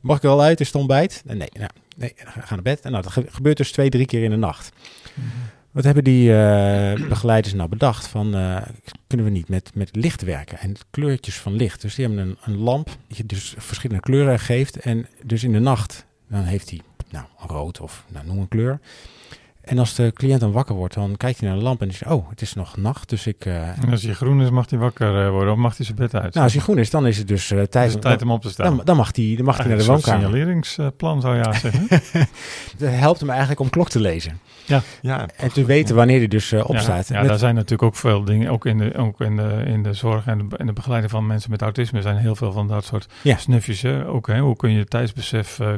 [0.00, 1.22] mag ik wel uit, is het ontbijt?
[1.26, 2.80] En nee, nou, nee, ga naar bed.
[2.80, 4.72] En nou, dat gebeurt dus twee, drie keer in de nacht.
[5.14, 5.26] Mhm.
[5.74, 8.06] Wat hebben die uh, begeleiders nou bedacht?
[8.06, 8.62] Van, uh,
[9.06, 11.80] kunnen we niet met, met licht werken en kleurtjes van licht?
[11.80, 14.76] Dus die hebben een, een lamp die dus verschillende kleuren geeft.
[14.76, 18.80] En dus in de nacht, dan heeft hij nou, rood of nou, noem een kleur.
[19.64, 22.10] En als de cliënt dan wakker wordt, dan kijkt hij naar de lamp en zegt,
[22.10, 23.44] oh, het is nog nacht, dus ik...
[23.44, 26.14] Uh, en als hij groen is, mag hij wakker worden of mag hij zijn bed
[26.14, 26.32] uit?
[26.32, 28.30] Nou, als hij groen is, dan is het dus uh, tijd, is het tijd om
[28.30, 28.76] op te staan.
[28.76, 30.24] Dan, dan mag hij, dan mag hij naar de woonkamer.
[30.24, 31.88] Een signaleringsplan zou je zeggen.
[32.78, 34.40] dat helpt hem eigenlijk om klok te lezen.
[34.66, 34.82] Ja.
[35.02, 37.08] ja en te weten wanneer hij dus uh, opstaat.
[37.08, 39.82] Ja, ja daar zijn natuurlijk ook veel dingen, ook in de, ook in de, in
[39.82, 42.84] de zorg en de, de begeleiding van mensen met autisme zijn heel veel van dat
[42.84, 43.36] soort ja.
[43.36, 43.82] snufjes.
[43.82, 44.06] Hè?
[44.06, 44.38] Ook, hè?
[44.38, 45.68] Hoe kun je tijdsbesef uh,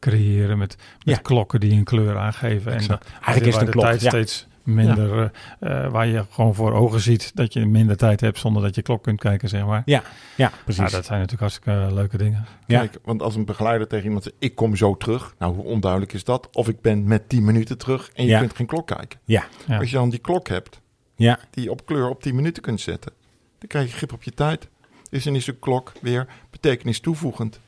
[0.00, 1.20] creëren met, met ja.
[1.22, 2.72] klokken die een kleur aangeven.
[2.72, 3.06] Exact.
[3.24, 3.84] En Eigenlijk is het een klok.
[3.84, 5.84] tijd steeds minder, ja.
[5.84, 8.82] uh, waar je gewoon voor ogen ziet dat je minder tijd hebt zonder dat je
[8.82, 9.82] klok kunt kijken, zeg maar.
[9.84, 10.02] Ja,
[10.36, 10.80] ja precies.
[10.80, 12.46] Nou, dat zijn natuurlijk hartstikke leuke dingen.
[12.66, 12.78] Ja.
[12.78, 15.34] Kijk, want als een begeleider tegen iemand zegt, ik kom zo terug.
[15.38, 16.48] Nou, hoe onduidelijk is dat?
[16.52, 18.38] Of ik ben met 10 minuten terug en je ja.
[18.38, 19.18] kunt geen klok kijken.
[19.24, 19.44] Ja.
[19.66, 19.78] ja.
[19.78, 20.80] Als je dan die klok hebt,
[21.16, 21.38] ja.
[21.50, 23.12] die je op kleur op 10 minuten kunt zetten,
[23.58, 24.68] dan krijg je grip op je tijd.
[25.10, 27.60] Dus dan is de klok weer betekenis toevoegend.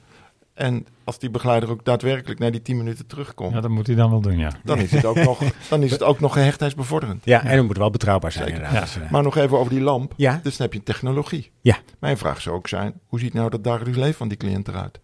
[0.59, 3.53] En als die begeleider ook daadwerkelijk naar die 10 minuten terugkomt.
[3.55, 4.51] Ja, dat moet hij dan wel doen, ja.
[4.65, 7.25] Dan is het ook nog, dan is het ook nog gehechtheidsbevorderend.
[7.25, 8.63] Ja, en het moet wel betrouwbaar zijn Zeker.
[8.63, 8.93] inderdaad.
[8.93, 9.09] Ja.
[9.11, 10.13] Maar nog even over die lamp.
[10.17, 10.41] Ja.
[10.43, 11.51] Dus dan heb je technologie.
[11.61, 11.77] Ja.
[12.01, 15.01] Mijn vraag zou ook zijn, hoe ziet nou dat dagelijks leven van die cliënt eruit?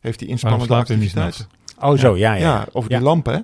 [0.00, 1.46] heeft hij inspannende activiteiten.
[1.80, 2.66] Oh, zo, ja, Ja, ja.
[2.72, 2.96] over Ja.
[2.96, 3.32] die lampen.
[3.34, 3.40] hè.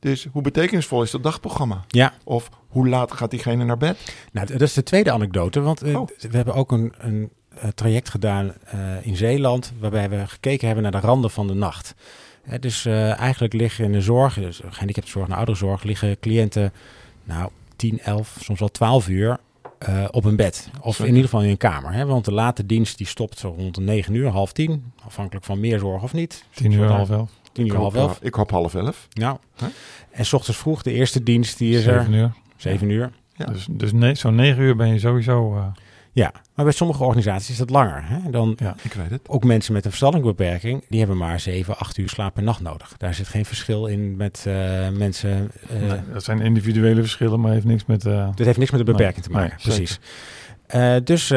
[0.00, 1.84] Dus hoe betekenisvol is dat dagprogramma?
[1.88, 2.12] Ja.
[2.24, 4.14] Of hoe laat gaat diegene naar bed?
[4.32, 6.08] Nou, dat is de tweede anekdote, want eh, Oh.
[6.18, 7.30] we hebben ook een, een,
[7.74, 11.94] traject gedaan eh, in Zeeland, waarbij we gekeken hebben naar de randen van de nacht.
[12.42, 16.72] Eh, dus eh, eigenlijk liggen in de zorg, dus gehandicaptenzorg en ouderenzorg, liggen cliënten,
[17.24, 19.38] nou, 10, 11, soms wel 12 uur
[19.78, 20.68] eh, op een bed.
[20.80, 21.92] Of in ieder geval in een kamer.
[21.92, 22.06] Hè?
[22.06, 25.60] Want de late dienst die stopt zo rond de 9 uur, half 10, afhankelijk van
[25.60, 26.44] meer zorg of niet.
[26.54, 27.30] Tien uur, half elf.
[27.52, 28.20] 10 uur, ik, half hoop, 11.
[28.20, 29.08] eh, ik hoop half elf.
[29.12, 29.66] Nou, Hè?
[30.10, 32.32] en s ochtends vroeg, de eerste dienst, die is er Zeven uur.
[32.56, 33.12] 7 uur.
[33.36, 33.44] Ja.
[33.46, 35.56] Dus, dus zo'n negen uur ben je sowieso...
[35.56, 35.66] eh,
[36.14, 38.02] Ja, maar bij sommige organisaties is dat langer.
[38.04, 38.30] Hè?
[38.30, 39.28] Dan Ik weet het.
[39.28, 42.94] ook mensen met een verstandelijke die hebben maar 7, 8 uur slaap per nacht nodig.
[42.98, 45.50] Daar zit geen verschil in met eh, mensen.
[45.68, 48.06] eh, nee, dat zijn individuele verschillen, maar heeft niks met...
[48.06, 49.56] eh, Dit heeft niks met de Nee, beperking te maken.
[49.64, 50.00] nee, precies.
[51.04, 51.32] Dus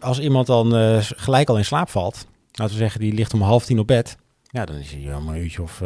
[0.00, 0.72] als iemand dan
[1.02, 4.16] gelijk al in slaap valt, laten we zeggen, die ligt om half tien op bed,
[4.50, 5.82] ja, dan is hij om een uurtje of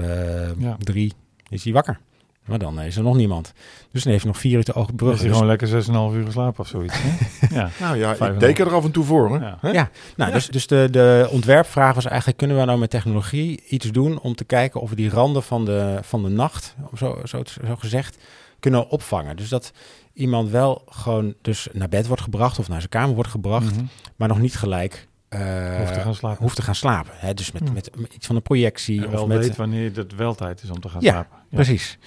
[0.58, 0.76] Ja.
[0.78, 1.12] drie
[1.48, 1.98] is hij wakker.
[2.46, 3.52] Maar dan is er nog niemand.
[3.92, 5.18] Dus dan heeft hij nog vier uur te dan is overbruggen.
[5.18, 5.68] hij Dus- gewoon lekker
[6.12, 6.94] 6,5 uur geslapen of zoiets.
[6.98, 7.10] hè?
[7.58, 7.70] ja.
[7.80, 9.38] Nou ja, ik teken er af en toe voor.
[9.38, 9.46] Hè?
[9.46, 9.58] Ja.
[9.60, 9.70] Hè?
[9.70, 10.36] Ja, nou, Ja.
[10.36, 14.34] dus, dus de, de ontwerpvraag was eigenlijk: kunnen we nou met technologie iets doen om
[14.34, 17.76] te kijken of we die randen van de, van de nacht, om zo, zo, zo
[17.76, 18.18] gezegd,
[18.60, 19.36] kunnen opvangen?
[19.36, 19.72] Dus dat
[20.12, 23.84] iemand wel gewoon dus naar bed wordt gebracht of naar zijn kamer wordt gebracht, Mhm.
[24.16, 26.42] maar nog niet gelijk eh, Hoeft te gaan slapen.
[26.42, 27.12] hoeft te gaan slapen.
[27.16, 27.34] Hè?
[27.34, 27.72] Dus met, Hmm.
[27.72, 29.06] met, met iets van een projectie.
[29.06, 31.36] En of met, weet wanneer het wel tijd is om te gaan Ja, slapen.
[31.50, 31.56] Ja.
[31.56, 31.98] Precies.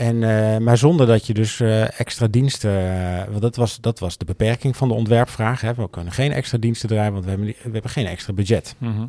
[0.00, 2.70] En, eh, maar zonder dat je dus eh, extra diensten...
[2.70, 5.60] eh, want dat was, dat was de beperking van de ontwerpvraag.
[5.60, 5.74] Hè.
[5.74, 8.74] We kunnen geen extra diensten draaien, want we hebben, we hebben geen extra budget.
[8.78, 9.06] Mhm.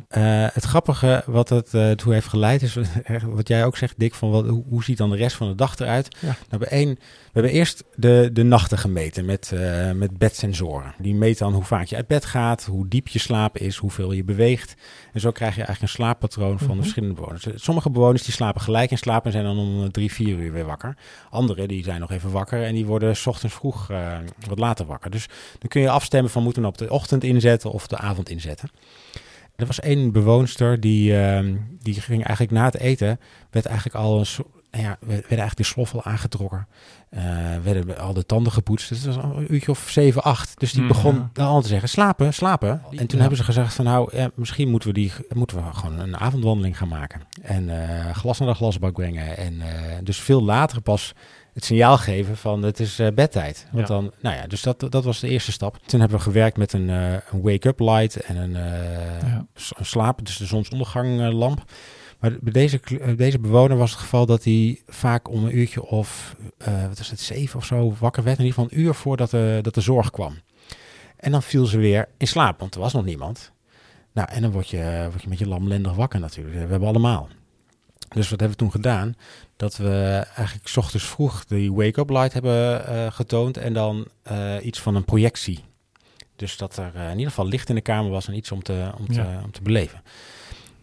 [0.52, 2.78] Het grappige wat het toe heeft geleid is,
[3.38, 5.54] wat jij ook zegt, Dick, van wat, hoe, hoe ziet dan de rest van de
[5.54, 6.16] dag eruit?
[6.18, 6.36] Ja.
[6.48, 6.98] Nou, bij één,
[7.32, 10.94] hebben eerst de, de nachten gemeten met, eh, met bedsensoren.
[10.98, 14.12] Die meten dan hoe vaak je uit bed gaat, hoe diep je slaap is, hoeveel
[14.12, 14.74] je beweegt.
[15.12, 16.80] En zo krijg je eigenlijk een slaappatroon van de Mhm.
[16.82, 17.46] verschillende bewoners.
[17.54, 20.52] Sommige bewoners die slapen gelijk in slaap en zijn dan om eh, drie, vier uur
[20.52, 20.96] weer wakker.
[21.30, 24.16] Anderen die zijn nog even wakker en die worden 's ochtends vroeg eh,
[24.48, 25.10] wat later wakker.
[25.10, 25.26] Dus
[25.58, 28.68] dan kun je afstemmen van moeten we op de ochtend inzetten of de avond inzetten.
[29.56, 34.18] Er was één bewoonster die, ehm, die ging eigenlijk na het eten, werd eigenlijk al
[34.18, 34.26] een
[34.70, 36.68] nou ja, werden eigenlijk de slof al aangetrokken.
[37.10, 37.22] Eh,
[37.62, 38.88] werden al de tanden gepoetst.
[38.88, 40.60] Dus het was een uurtje of 7, 8.
[40.60, 40.92] Dus die Mhm.
[40.92, 42.70] begon dan al te zeggen, slapen, slapen.
[42.90, 43.18] En toen Ja.
[43.18, 46.78] hebben ze gezegd van nou, ja, misschien moeten we, die, moeten we gewoon een avondwandeling
[46.78, 47.20] gaan maken.
[47.42, 49.36] En eh, glas naar de glasbak brengen.
[49.36, 49.68] En eh,
[50.02, 51.14] dus veel later pas
[51.52, 53.66] het signaal geven van het is eh, bedtijd.
[53.72, 53.94] Want Ja.
[53.94, 55.78] dan, nou ja, dus dat, dat was de eerste stap.
[55.86, 59.46] Toen hebben we gewerkt met een, eh, een wake-up light en een, eh, Ja.
[59.54, 61.64] s- een slaap, dus de zonsonderganglamp.
[62.20, 62.80] Maar bij deze,
[63.16, 66.36] deze bewoner was het geval dat hij vaak om een uurtje of,
[66.88, 68.38] wat is het, zeven of zo wakker werd.
[68.38, 70.34] In ieder geval een uur voordat de, dat de zorg kwam.
[71.16, 73.52] En dan viel ze weer in slaap, want er was nog niemand.
[74.12, 76.54] Nou, en dan word je, word je met je lamlendig wakker natuurlijk.
[76.54, 77.28] Dat hebben we allemaal.
[78.14, 79.14] Dus wat hebben we toen gedaan?
[79.56, 84.54] Dat we eigenlijk 's ochtends vroeg die wake-up light hebben eh, getoond en dan eh,
[84.62, 85.60] iets van een projectie.
[86.36, 88.62] Dus dat er eh, in ieder geval licht in de kamer was en iets om
[88.62, 89.40] te, om te, Ja.
[89.44, 90.02] om te beleven.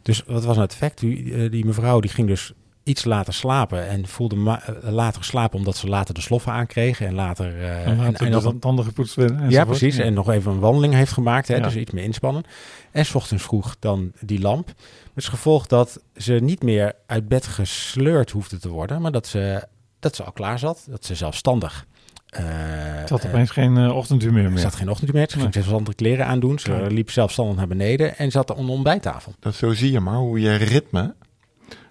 [0.01, 0.99] Dus wat was nou het effect?
[0.99, 2.51] Die, die mevrouw die ging dus
[2.89, 7.07] iets later slapen en voelde ma- eh, later slapen omdat ze later de sloffen aankregen
[7.07, 7.59] en later...
[7.61, 9.49] eh, En later en de nog- tanden gepoetst werden.
[9.49, 9.97] ja, precies.
[9.97, 11.47] En nog even een wandeling heeft gemaakt.
[11.47, 11.61] Hè, Ja.
[11.63, 12.43] Dus iets meer inspannen.
[12.91, 14.67] En s ochtends vroeg dan die lamp.
[14.67, 14.75] Met
[15.15, 19.01] als gevolg dat ze niet meer uit bed gesleurd hoefde te worden.
[19.01, 19.67] Maar dat ze,
[19.99, 20.85] dat ze al klaar zat.
[20.89, 21.85] Dat ze zelfstandig...
[22.29, 24.59] eh, Het had opeens geen uh, ochtendhumeur er meer.
[24.59, 25.25] zat geen ochtendhumeur.
[25.29, 25.63] Ze ging Nee.
[25.63, 26.59] zelfs andere kleren aandoen.
[26.59, 28.17] Ze liep zelfstandig naar beneden.
[28.17, 29.33] En zat aan de ontbijttafel.
[29.39, 31.13] Dat zo zie je maar hoe je ritme,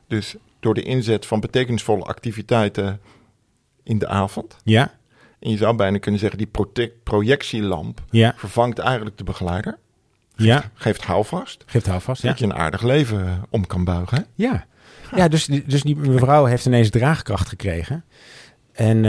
[0.08, 3.00] dus door de inzet van betekenisvolle activiteiten
[3.82, 4.92] in de avond, Ja,
[5.40, 6.50] en je zou bijna kunnen zeggen, die
[7.02, 9.78] projectielamp ja, vervangt eigenlijk de begeleider,
[10.36, 10.70] ja.
[10.74, 12.22] geeft houvast, Geeft houvast.
[12.22, 12.28] Ja.
[12.28, 14.26] dat je een aardig leven eh, om kan buigen.
[14.34, 14.66] Ja,
[15.16, 18.04] ja dus, die- dus die mevrouw heeft ineens draagkracht gekregen.
[18.72, 19.02] En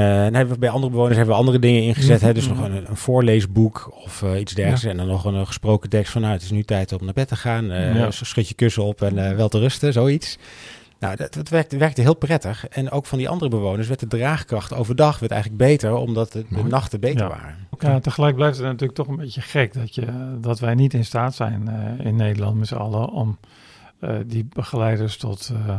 [0.47, 2.21] we bij andere bewoners hebben we andere dingen ingezet.
[2.21, 2.33] Hè?
[2.33, 4.85] Dus nog een, een voorleesboek of eh, iets dergelijks.
[4.85, 6.21] En dan nog een, gesproken tekst van...
[6.21, 7.65] nou, het is nu tijd om naar bed te gaan.
[7.65, 8.11] Ja.
[8.11, 10.37] Schud je kussen op en wel te rusten, zoiets.
[10.99, 12.67] Nou, dat, dat werkte, werkte heel prettig.
[12.67, 15.93] En ook van die andere bewoners werd de draagkracht overdag werd eigenlijk beter...
[15.95, 17.27] omdat de, de nachten beter Ja.
[17.27, 17.67] waren.
[17.79, 21.05] Ja, tegelijk blijft het natuurlijk toch een beetje gek dat, je, dat wij niet in
[21.05, 23.37] staat zijn eh, in Nederland met z'n allen om
[23.99, 25.75] eh, die begeleiders tot eh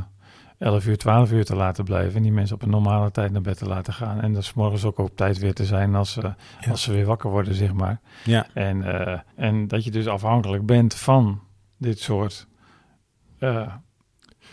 [0.58, 2.16] 11 uur, 12 uur te laten blijven.
[2.16, 4.20] En die mensen op een normale tijd naar bed te laten gaan.
[4.20, 6.70] En dus morgens ook op tijd weer te zijn als, ze Ja.
[6.70, 8.00] als ze weer wakker worden, zeg maar.
[8.24, 11.40] Ja, En, eh, en dat je dus afhankelijk bent van
[11.78, 12.46] dit soort
[13.38, 13.72] eh,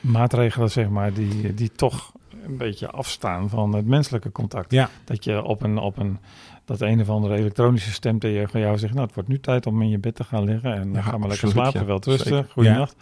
[0.01, 2.11] maatregelen, zeg maar, die, die toch
[2.45, 4.71] een beetje afstaan van het menselijke contact.
[4.71, 4.89] Ja.
[5.03, 6.17] Dat je op een, op een
[6.65, 9.81] dat een of andere elektronische stem tegen jou zegt, nou het wordt nu tijd om
[9.81, 11.85] in je bed te gaan liggen en Ja, ga maar lekker slapen, ja.
[11.85, 12.95] wel rusten, goeienacht.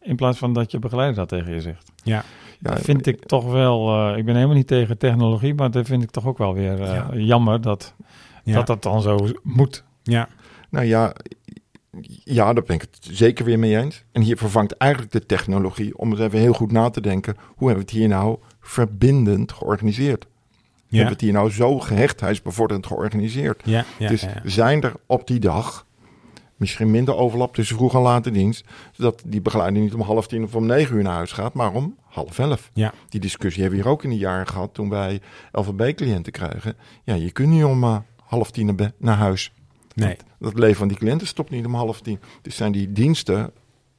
[0.00, 1.92] In plaats van dat je begeleider dat tegen je zegt.
[2.04, 2.24] Ja,
[2.60, 6.02] Dat vind ik toch wel, eh, ik ben helemaal niet tegen technologie, maar dat vind
[6.02, 7.08] ik toch ook wel weer eh, Ja.
[7.14, 7.94] jammer dat,
[8.44, 8.54] Ja.
[8.54, 9.84] dat dat dan zo moet.
[10.02, 10.28] ja.
[10.70, 11.14] Nou ja,
[12.24, 14.04] ja, daar ben ik het zeker weer mee eens.
[14.12, 17.68] En hier vervangt eigenlijk de technologie, om eens even heel goed na te denken, hoe
[17.68, 20.26] hebben we het hier nou verbindend georganiseerd?
[20.86, 20.96] Ja.
[20.96, 23.62] Hebben we het hier nou zo gehechtheidsbevorderend georganiseerd?
[23.64, 25.86] Ja, ja, dus zijn er op die dag
[26.60, 30.44] misschien minder overlap tussen vroeg en late dienst, zodat die begeleider niet om half tien
[30.44, 32.70] of om negen uur naar huis gaat, maar om half elf.
[32.72, 32.92] Ja.
[33.08, 35.20] Die discussie hebben we hier ook in de jaren gehad toen wij
[35.52, 36.76] LVB-cliënten kregen.
[37.04, 39.52] Ja, je kunt niet om eh, half tien naar huis.
[39.94, 40.16] Nee.
[40.38, 42.20] Dat leven van die cliënten stopt niet om half tien.
[42.42, 43.52] Dus zijn die diensten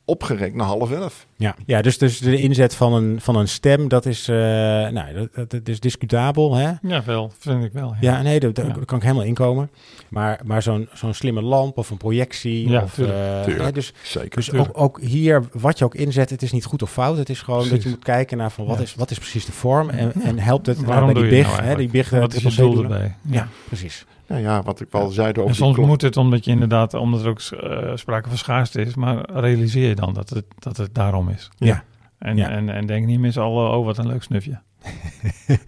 [0.05, 1.27] opgerekt naar half elf.
[1.41, 5.13] Ja, ja dus, dus de inzet van een, van een stem, dat is, eh, nou,
[5.13, 6.71] dat, dat, dat is discutabel, hè?
[6.81, 7.95] Ja, wel, vind ik wel.
[7.99, 8.75] Ja, nee, daar, Ja.
[8.85, 9.69] kan ik helemaal inkomen.
[10.09, 12.69] Maar, maar zo'n zo'n slimme lamp of een projectie.
[12.69, 13.63] Ja, of, tuurlijk, eh, tuurlijk.
[13.65, 14.29] hè, dus Zeker.
[14.35, 17.17] dus ook, ook hier, wat je ook inzet, het is niet goed of fout.
[17.17, 18.83] Het is gewoon dat je moet kijken naar van wat, Ja.
[18.83, 21.47] is, wat is precies de vorm en, en helpt het Waarom nou, bij die big,
[21.47, 21.91] nou hè, die eigenlijk?
[21.91, 23.15] big eh, Wat is je erbij?
[23.29, 24.05] Ja, precies.
[24.27, 25.87] Nou ja, wat ik wel zei over En die soms klok.
[25.87, 29.87] moet het omdat je inderdaad, omdat er ook eh, sprake van schaarste is, maar realiseer
[29.87, 31.49] je dan dat het, dat het daarom is.
[31.57, 31.83] Ja.
[32.17, 32.49] En, Ja.
[32.49, 34.61] en, en denk niet meer z'n allen, oh wat een leuk snufje.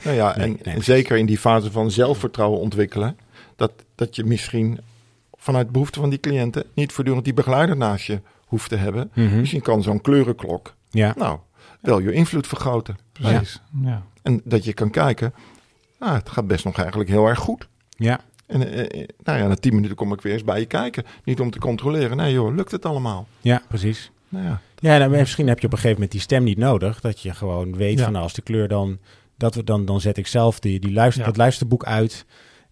[0.03, 0.85] Nou ja, Nee, en, nee, en precies.
[0.85, 3.17] zeker in die fase van zelfvertrouwen ontwikkelen,
[3.55, 4.79] dat, dat je misschien
[5.33, 9.11] vanuit behoefte van die cliënten niet voortdurend die begeleider naast je hoeft te hebben.
[9.13, 9.39] Mhm.
[9.39, 11.39] Misschien kan zo'n kleurenklok, Ja, nou,
[11.81, 12.97] wel je invloed vergroten.
[13.11, 13.61] Precies.
[13.83, 14.03] Ja.
[14.21, 15.33] En dat je kan kijken,
[15.99, 17.67] nou, het gaat best nog eigenlijk heel erg goed.
[17.89, 20.65] ja, En eh, eh, nou ja, na tien minuten kom ik weer eens bij je
[20.65, 21.03] kijken.
[21.23, 22.17] Niet om te controleren.
[22.17, 23.27] Nee joh, lukt het allemaal?
[23.41, 24.11] ja, precies.
[24.33, 26.99] Nou ja, Ja, nou, misschien heb je op een gegeven moment die stem niet nodig.
[26.99, 28.03] Dat je gewoon weet Ja.
[28.03, 28.97] van nou, als de kleur dan,
[29.37, 31.27] dat we, dan, dan zet ik zelf die, die luister, Ja.
[31.27, 32.25] dat luisterboek uit.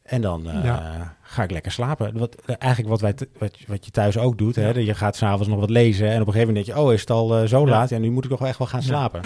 [0.04, 1.16] En dan eh, Ja.
[1.22, 2.18] ga ik lekker slapen.
[2.18, 4.56] Wat, eh, eigenlijk wat, wij, wat, wat je thuis ook doet.
[4.56, 4.74] Hè?
[4.74, 6.08] dat Je gaat s'avonds nog wat lezen.
[6.08, 7.90] En op een gegeven moment denk je, oh is het al eh, zo laat?
[7.90, 9.22] Ja, nu moet ik toch wel echt wel gaan slapen.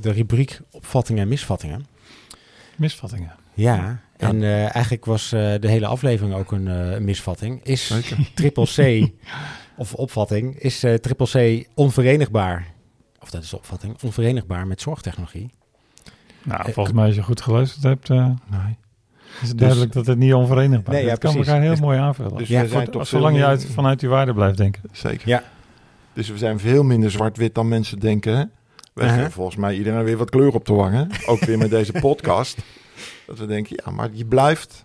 [0.00, 1.86] De rubriek opvattingen en misvattingen.
[2.76, 3.32] Misvattingen.
[3.54, 7.60] Ja, en eh, eigenlijk was eh, de hele aflevering ook een eh, misvatting.
[7.64, 7.92] Is
[8.34, 9.10] triple C,
[9.76, 12.66] of opvatting, is eh, triple C onverenigbaar,
[13.20, 15.50] of dat is de opvatting, onverenigbaar met zorgtechnologie?
[16.42, 18.16] Nou, volgens mij als je goed geluisterd hebt, eh,
[18.50, 18.76] Nee.
[19.42, 21.06] is het duidelijk dat het niet onverenigbaar Nee, is.
[21.06, 21.48] ja, het kan precies.
[21.48, 22.36] elkaar heel Dus- mooi aanvullen.
[22.36, 24.82] Dus Ja, we zijn Goed, toch zolang je uit, vanuit je waarde blijft denken.
[24.92, 25.28] Zeker.
[25.28, 25.42] Ja.
[26.12, 28.36] Dus we zijn veel minder zwart-wit dan mensen denken.
[28.36, 28.44] Hè?
[28.94, 31.08] We geven volgens mij iedereen weer wat kleur op te wangen.
[31.26, 32.58] Ook weer met deze podcast.
[33.26, 34.84] Dat we denken, ja, maar je blijft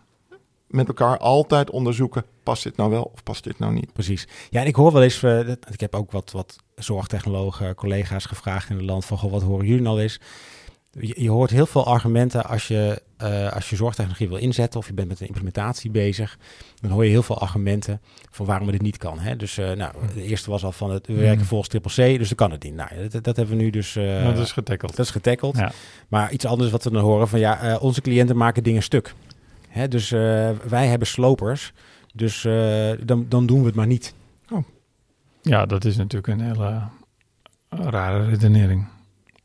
[0.68, 2.26] met elkaar altijd onderzoeken.
[2.44, 3.94] Past dit nou wel of past dit nou niet?
[3.94, 4.28] Precies.
[4.50, 8.70] Ja, en ik hoor wel eens, eh, ik heb ook wat, wat zorgtechnologen, collega's gevraagd
[8.70, 10.20] in het land van, goh, wat horen jullie nou eens?
[11.00, 14.88] Je, je hoort heel veel argumenten als je, eh, als je zorgtechnologie wil inzetten of
[14.88, 16.38] je bent met een implementatie bezig.
[16.82, 19.20] Dan hoor je heel veel argumenten van waarom het niet kan.
[19.20, 19.36] Hè?
[19.36, 21.46] Dus eh, nou, de eerste was al van het, we werken Hmm.
[21.48, 22.74] volgens triple C, dus dan kan het niet.
[22.74, 23.96] Nou, dat, dat hebben we nu dus...
[23.96, 24.96] eh, dat is getackeld.
[24.96, 25.58] dat is getackeld.
[25.58, 25.72] Ja.
[26.08, 29.14] Maar iets anders wat we dan horen van ja, onze cliënten maken dingen stuk.
[29.68, 30.10] Hè, dus
[30.68, 31.74] wij hebben slopers,
[32.14, 32.42] dus
[33.04, 34.14] dan, dan doen we het maar niet.
[35.42, 36.82] Ja, dat is natuurlijk een hele
[37.70, 38.88] rare redenering.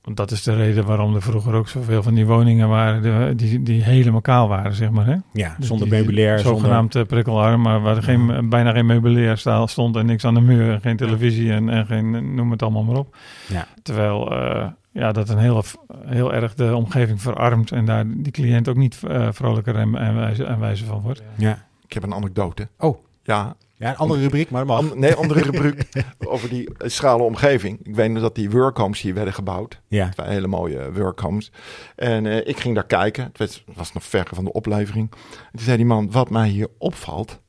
[0.03, 3.63] Want dat is de reden waarom er vroeger ook zoveel van die woningen waren die,
[3.63, 5.07] die helemaal kaal waren, zeg maar.
[5.07, 5.17] Hè?
[5.33, 6.39] Ja, Dus zonder die- meubilair.
[6.39, 10.73] Zogenaamd prikkelarm, maar waar er geen, bijna geen meubilair stond en niks aan de muur,
[10.73, 13.17] en geen televisie en, en geen, noem het allemaal maar op.
[13.49, 13.67] Ja.
[13.83, 15.63] Terwijl eh, ja, dat een heel,
[16.07, 20.15] heel erg de omgeving verarmt en daar die cliënt ook niet eh, vrolijker en, en,
[20.15, 21.23] wijze, en wijzer van wordt.
[21.37, 21.65] Ja.
[21.87, 22.69] Ik heb een anekdote.
[22.79, 22.99] Oh.
[23.23, 24.79] Ja, ja, een andere rubriek, maar mag.
[24.79, 25.89] an- nee, andere rubriek
[26.33, 27.79] over die schrale omgeving.
[27.83, 29.81] Ik weet nog dat die workhomes hier werden gebouwd.
[29.89, 31.53] ja, hele mooie workhomes.
[31.97, 33.31] En eh, ik ging daar kijken.
[33.37, 35.11] Het was, nog ver van de oplevering.
[35.11, 37.41] En toen zei die man, wat mij hier opvalt,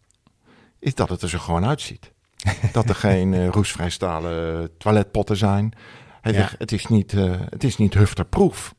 [0.80, 2.12] is dat het er zo gewoon uitziet.
[2.72, 5.74] dat er geen roestvrij stalen toiletpotten zijn.
[6.22, 6.38] Hij Ja.
[6.40, 8.76] zegt, het is niet, eh, het is niet hufterproof.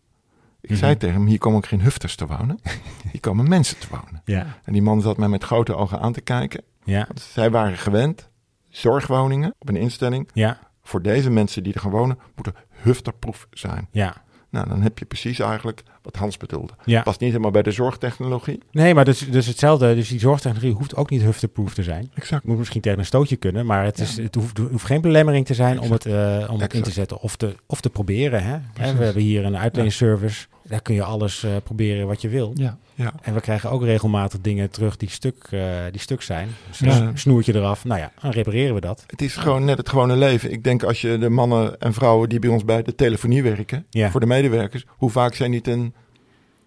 [0.60, 0.78] Ik Mhm.
[0.78, 2.58] zei tegen hem, hier komen ook geen hufters te wonen.
[3.12, 4.22] Hier komen mensen te wonen.
[4.24, 6.62] ja, En die man zat mij met grote ogen aan te kijken.
[6.84, 8.28] Ja, Want zij waren gewend,
[8.68, 10.28] zorgwoningen op een instelling.
[10.32, 13.88] ja, Voor deze mensen die er gaan wonen, moeten hufterproof zijn.
[13.90, 14.14] ja,
[14.50, 16.72] Nou, dan heb je precies eigenlijk wat Hans bedoelde.
[16.84, 17.02] ja.
[17.02, 18.62] Past niet helemaal bij de zorgtechnologie.
[18.70, 19.94] Nee, maar dus, dus hetzelfde.
[19.94, 22.10] Dus die zorgtechnologie hoeft ook niet hufterproof te zijn.
[22.14, 22.42] Exact.
[22.42, 25.00] Het moet misschien tegen een stootje kunnen, maar het, is, het, hoeft, het hoeft geen
[25.00, 27.90] belemmering te zijn om het, eh, om het in te zetten of te, of te
[27.90, 28.44] proberen.
[28.44, 28.58] Hè?
[28.74, 30.46] We hebben hier een uitleenservice.
[30.68, 32.52] Daar kun je alles eh, proberen wat je wil.
[32.54, 32.78] Ja,
[33.22, 35.60] En we krijgen ook regelmatig dingen terug die stuk, eh,
[35.90, 36.48] die stuk zijn.
[36.68, 37.00] Dus Ja.
[37.00, 37.84] een snoertje eraf.
[37.84, 39.04] Nou ja, dan repareren we dat.
[39.06, 40.52] Het is gewoon net het gewone leven.
[40.52, 43.86] Ik denk als je de mannen en vrouwen die bij ons bij de telefonie werken,
[43.90, 44.10] Ja.
[44.10, 45.94] voor de medewerkers, hoe vaak zij niet een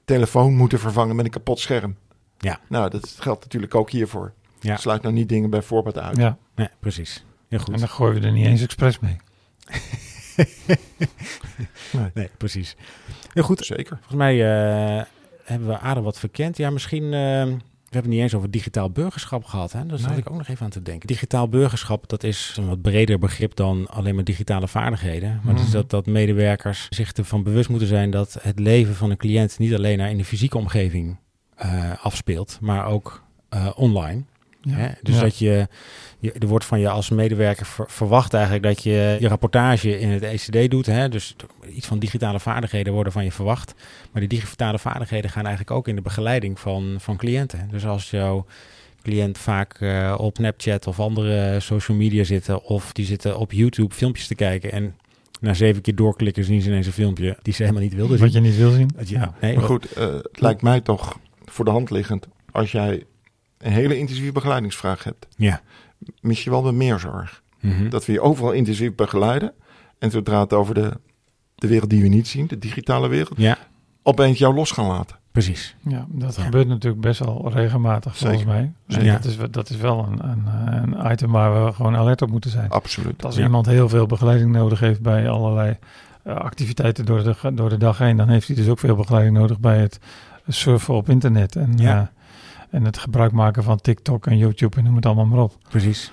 [0.06, 1.95] telefoon moeten vervangen met een kapot scherm.
[2.39, 2.60] Ja.
[2.70, 4.34] Nou, dat geldt natuurlijk ook hiervoor.
[4.60, 4.78] Ja.
[4.78, 6.18] Sluit nou niet dingen bij voorbaat uit.
[6.18, 6.38] ja.
[6.56, 7.26] Nee, precies.
[7.48, 7.74] Heel goed.
[7.74, 9.16] en dan gooien we er niet eens expres mee.
[12.13, 12.75] Nee, precies.
[13.33, 13.65] Heel goed.
[13.65, 13.95] Zeker.
[13.97, 14.35] Volgens mij
[14.97, 15.03] eh,
[15.43, 16.57] hebben we aardig wat verkend.
[16.57, 17.03] Ja, misschien...
[17.03, 17.43] eh,
[17.88, 19.71] we hebben het niet eens over digitaal burgerschap gehad.
[19.71, 19.85] Hè?
[19.85, 20.17] Daar zat Nee.
[20.17, 21.07] ik ook nog even aan te denken.
[21.07, 25.39] Digitaal burgerschap, dat is een wat breder begrip dan alleen maar digitale vaardigheden.
[25.43, 25.71] Maar is Mhm.
[25.71, 29.73] dat, dat medewerkers zich ervan bewust moeten zijn dat het leven van een cliënt niet
[29.75, 31.17] alleen naar in de fysieke omgeving
[31.55, 33.23] eh, afspeelt, maar ook
[33.75, 34.23] online.
[34.70, 34.76] Ja.
[34.76, 34.88] Hè?
[35.01, 35.22] Dus Ja.
[35.22, 35.68] dat je,
[36.20, 40.09] je, er wordt van je als medewerker ver- verwacht eigenlijk dat je je rapportage in
[40.09, 40.86] het ECD doet.
[40.86, 41.09] Hè?
[41.09, 41.36] Dus
[41.74, 43.74] iets van digitale vaardigheden worden van je verwacht.
[44.11, 47.68] Maar die digitale vaardigheden gaan eigenlijk ook in de begeleiding van, van cliënten.
[47.72, 48.45] Dus als jouw
[49.01, 53.93] cliënt vaak eh, op Snapchat of andere social media zitten, of die zitten op YouTube
[53.95, 54.95] filmpjes te kijken en
[55.39, 58.26] na zeven keer doorklikken zien ze ineens een filmpje die ze helemaal niet wilden zien.
[58.26, 58.89] Wat je niet wil zien.
[59.05, 59.34] Ja.
[59.41, 63.03] nee, Maar goed, eh, het lijkt mij toch voor de hand liggend als jij
[63.58, 65.28] een hele intensieve begeleidingsvraag hebt.
[65.38, 65.62] Ja.
[66.22, 67.41] Mis je wel met meer zorg.
[67.62, 67.89] Mhm.
[67.89, 69.53] Dat we je overal intensief begeleiden.
[69.99, 70.91] En zodra het over de,
[71.55, 73.58] de wereld die we niet zien, de digitale wereld, Ja,
[74.03, 75.16] opeens jou los gaan laten.
[75.32, 75.76] precies.
[75.82, 76.43] Ja, dat Ja.
[76.43, 78.53] gebeurt natuurlijk best wel regelmatig volgens Zeker.
[78.55, 78.72] mij.
[78.88, 79.12] En Zeker.
[79.12, 80.45] dat, is, wel- dat is wel een, een,
[80.84, 82.70] een item waar we gewoon alert op moeten zijn.
[82.70, 83.26] Absoluut.
[83.26, 83.43] Als Ja.
[83.43, 85.78] iemand heel veel begeleiding nodig heeft bij allerlei
[86.24, 89.38] eh, activiteiten door de, door de dag heen, dan heeft hij dus ook veel begeleiding
[89.38, 89.99] nodig bij het
[90.47, 91.55] surfen op internet.
[91.55, 91.99] En, Ja.
[91.99, 92.08] eh,
[92.70, 95.57] en het gebruik maken van TikTok en YouTube en noem het allemaal maar op.
[95.70, 96.11] Precies.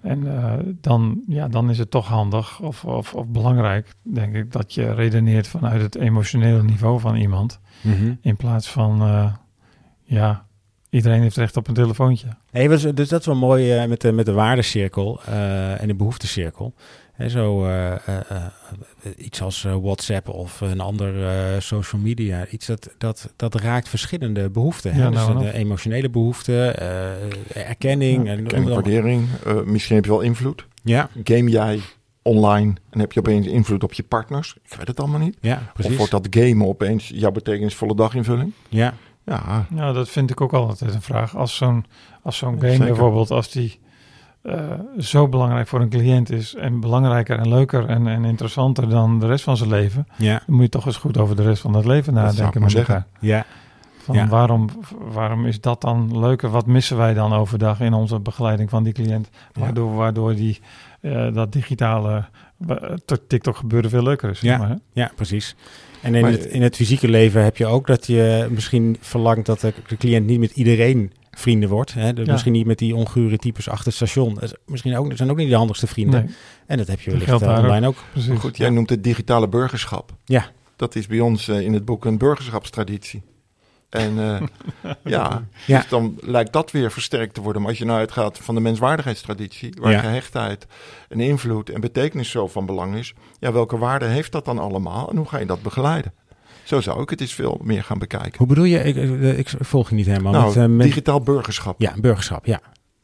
[0.00, 4.52] En eh, dan, ja, dan is het toch handig of, of, of belangrijk, denk ik,
[4.52, 7.60] dat je redeneert vanuit het emotionele niveau van iemand.
[7.80, 8.14] Mhm.
[8.20, 9.32] In plaats van, eh,
[10.04, 10.46] ja,
[10.90, 12.28] iedereen heeft recht op een telefoontje.
[12.50, 15.20] Nee, dus, dus dat is wel mooi eh, met, de, met de waardecirkel
[15.78, 16.74] en de behoeftecirkel.
[17.20, 17.98] Hè, zo eh, eh,
[18.28, 18.44] eh,
[19.16, 22.46] iets als WhatsApp of een ander eh, social media.
[22.46, 24.92] Iets dat, dat, dat raakt verschillende behoeften.
[24.92, 25.02] Hè?
[25.02, 28.26] Ja, dus nou de emotionele behoeften, eh, erkenning.
[28.26, 29.28] Ja, en, waardering.
[29.46, 30.66] eh, misschien heb je wel invloed.
[30.82, 31.80] ja, Game jij
[32.22, 34.56] online en heb je opeens invloed op je partners?
[34.64, 35.36] Ik weet het allemaal niet.
[35.40, 35.90] ja, precies.
[35.92, 38.52] Of wordt dat gamen opeens jouw betekenisvolle daginvulling?
[38.68, 38.94] Ja,
[39.26, 41.36] Ja, Ja, dat vind ik ook altijd een vraag.
[41.36, 41.84] Als zo'n,
[42.22, 42.86] als zo'n game Zeker.
[42.86, 43.78] bijvoorbeeld, als die
[44.42, 49.18] eh, zo belangrijk voor een cliënt is en belangrijker en leuker en, en interessanter dan
[49.20, 51.62] de rest van zijn leven, ja, dan moet je toch eens goed over de rest
[51.62, 53.06] van het leven Dat zou ik nadenken maar met elkaar.
[53.20, 53.44] ja,
[54.02, 54.26] Van Ja.
[54.28, 54.68] waarom,
[55.12, 56.50] waarom is dat dan leuker?
[56.50, 59.28] Wat missen wij dan overdag in onze begeleiding van die cliënt?
[59.52, 59.60] Ja.
[59.60, 60.60] Waardoor, waardoor die,
[61.00, 62.24] eh, dat digitale
[63.26, 64.38] TikTok gebeuren veel leuker is.
[64.38, 64.58] zeg Ja.
[64.58, 64.74] maar, hè?
[64.92, 65.56] ja, precies.
[66.02, 69.46] En in Maar- het, in het fysieke leven heb je ook dat je misschien verlangt
[69.46, 71.94] dat de, de cliënt niet met iedereen vrienden wordt.
[71.94, 72.12] Hè?
[72.12, 72.32] Dus Ja.
[72.32, 74.34] Misschien niet met die ongure types achter het station.
[74.34, 76.24] Dat is misschien ook, zijn ook niet de handigste vrienden.
[76.24, 76.34] Nee,
[76.66, 77.96] En dat heb je wellicht eh, daar online ook.
[78.12, 78.38] precies.
[78.38, 80.12] goed, jij noemt het digitale burgerschap.
[80.24, 80.46] Ja.
[80.76, 83.22] Dat is bij ons eh, in het boek een burgerschapstraditie.
[83.90, 84.40] En eh,
[85.04, 85.78] ja, Ja.
[85.78, 87.60] dus dan lijkt dat weer versterkt te worden.
[87.62, 90.00] Maar als je nou uitgaat van de menswaardigheidstraditie, waar Ja.
[90.00, 90.66] gehechtheid
[91.08, 95.10] en invloed en betekenis zo van belang is, ja, welke waarde heeft dat dan allemaal
[95.10, 96.12] en hoe ga je dat begeleiden?
[96.64, 98.38] Zo zou ik het eens veel meer gaan bekijken.
[98.38, 98.78] Hoe bedoel je?
[98.84, 100.32] Ik, ik, ik volg je niet helemaal.
[100.32, 101.80] nou, met, eh, met- digitaal burgerschap.
[101.80, 102.60] ja, burgerschap, ja.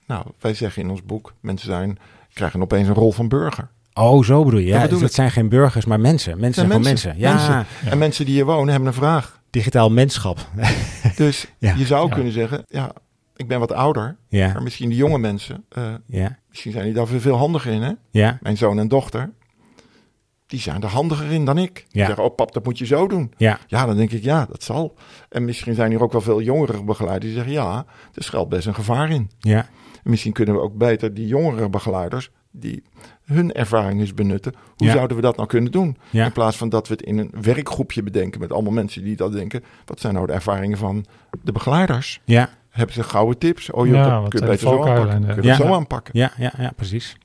[0.07, 1.99] Nou, wij zeggen in ons boek, mensen zijn,
[2.33, 3.69] krijgen opeens een rol van burger.
[3.95, 4.67] Oh, zo bedoel je.
[4.67, 6.41] Ja, Dat dus bedoel het zijn geen burgers, maar mensen.
[6.41, 7.09] Mensen zijn zijn gewoon mensen.
[7.09, 7.49] mensen.
[7.49, 7.91] Ja, Mensen.
[7.91, 9.41] En mensen die hier wonen hebben een vraag.
[9.51, 10.39] digitaal menschap.
[11.17, 11.75] Dus Ja.
[11.75, 12.15] je zou Ja.
[12.15, 12.93] kunnen zeggen, ja,
[13.37, 16.93] ik ben wat ouder, ja, maar misschien die jonge mensen, eh, ja, misschien zijn die
[16.95, 17.93] daar veel- veel handiger in, hè?
[18.11, 19.31] ja, Mijn zoon en dochter,
[20.47, 21.75] die zijn er handiger in dan ik.
[21.75, 22.07] Die Ja.
[22.07, 23.33] zeggen, oh pap, dat moet je zo doen.
[23.37, 24.95] ja, Ja, dan denk ik, ja, dat zal.
[25.29, 27.85] En misschien zijn hier ook wel veel jongere begeleiders die zeggen, ja,
[28.15, 29.31] er schuilt best een gevaar in.
[29.39, 29.59] ja,
[30.05, 32.83] En misschien kunnen we ook beter die jongere begeleiders, die
[33.25, 34.55] hun ervaring eens benutten.
[34.77, 34.93] Hoe Ja.
[34.93, 35.97] zouden we dat nou kunnen doen?
[36.11, 36.25] ja.
[36.25, 39.33] In plaats van dat we het in een werkgroepje bedenken met allemaal mensen die dat
[39.33, 39.65] denken.
[39.85, 41.05] Wat zijn nou de ervaringen van
[41.43, 42.21] de begeleiders?
[42.25, 42.49] ja.
[42.71, 43.71] Hebben ze gouden tips?
[43.71, 45.11] Oh joh, Ja, dat wat kun je beter zo aanpakken.
[45.11, 45.57] en, Kun je ja.
[45.57, 46.19] dat zo aanpakken.
[46.19, 47.17] Ja, ja, ja, precies.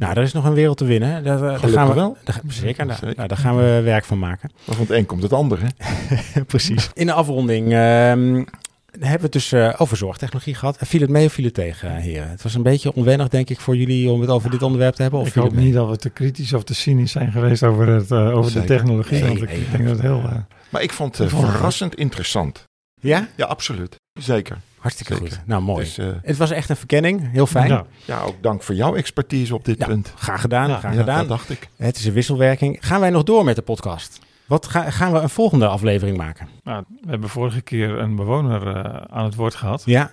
[0.00, 1.24] Nou, er is nog een wereld te winnen.
[1.24, 2.16] Daar, daar Gelukkig gaan we, wel.
[2.24, 3.16] Daar, zeker, daar, Zeker.
[3.16, 4.50] nou, daar gaan we werk van maken.
[4.64, 5.68] Maar van het een komt het ander, hè?
[6.44, 6.90] precies.
[6.94, 8.44] In de afronding ehm,
[8.90, 10.78] hebben we het dus eh, over zorgtechnologie gehad.
[10.80, 12.30] Viel het mee of viel het tegen, eh, heren?
[12.30, 15.02] Het was een beetje onwennig, denk ik, voor jullie om het over dit onderwerp te
[15.02, 15.20] hebben.
[15.20, 18.10] Of ik hoop niet dat we te kritisch of te cynisch zijn geweest over, het,
[18.10, 19.20] eh, over de technologie.
[19.20, 19.68] Nee, want ik nee.
[19.70, 20.22] denk dat het heel...
[20.24, 20.36] eh,
[20.68, 22.64] Maar ik vond het Ik eh, vond het verrassend interessant.
[23.00, 23.28] Ja?
[23.36, 23.96] Ja, absoluut.
[24.20, 24.58] Zeker.
[24.80, 25.28] Hartstikke Zeker.
[25.30, 25.46] goed.
[25.46, 25.84] Nou, mooi.
[25.84, 27.30] Dus eh, Het was echt een verkenning.
[27.32, 27.68] Heel fijn.
[27.68, 27.84] ja.
[28.04, 30.12] ja, ook dank voor jouw expertise op dit Ja, punt.
[30.16, 31.18] Graag gedaan, Ja, graag Ja, gedaan.
[31.18, 31.68] dat dacht ik.
[31.76, 32.76] Het is een wisselwerking.
[32.80, 34.18] Gaan wij nog door met de podcast?
[34.46, 36.48] Wat ga- gaan we een volgende aflevering maken?
[36.64, 39.82] Nou, we hebben vorige keer een bewoner eh, aan het woord gehad.
[39.86, 40.10] Ja,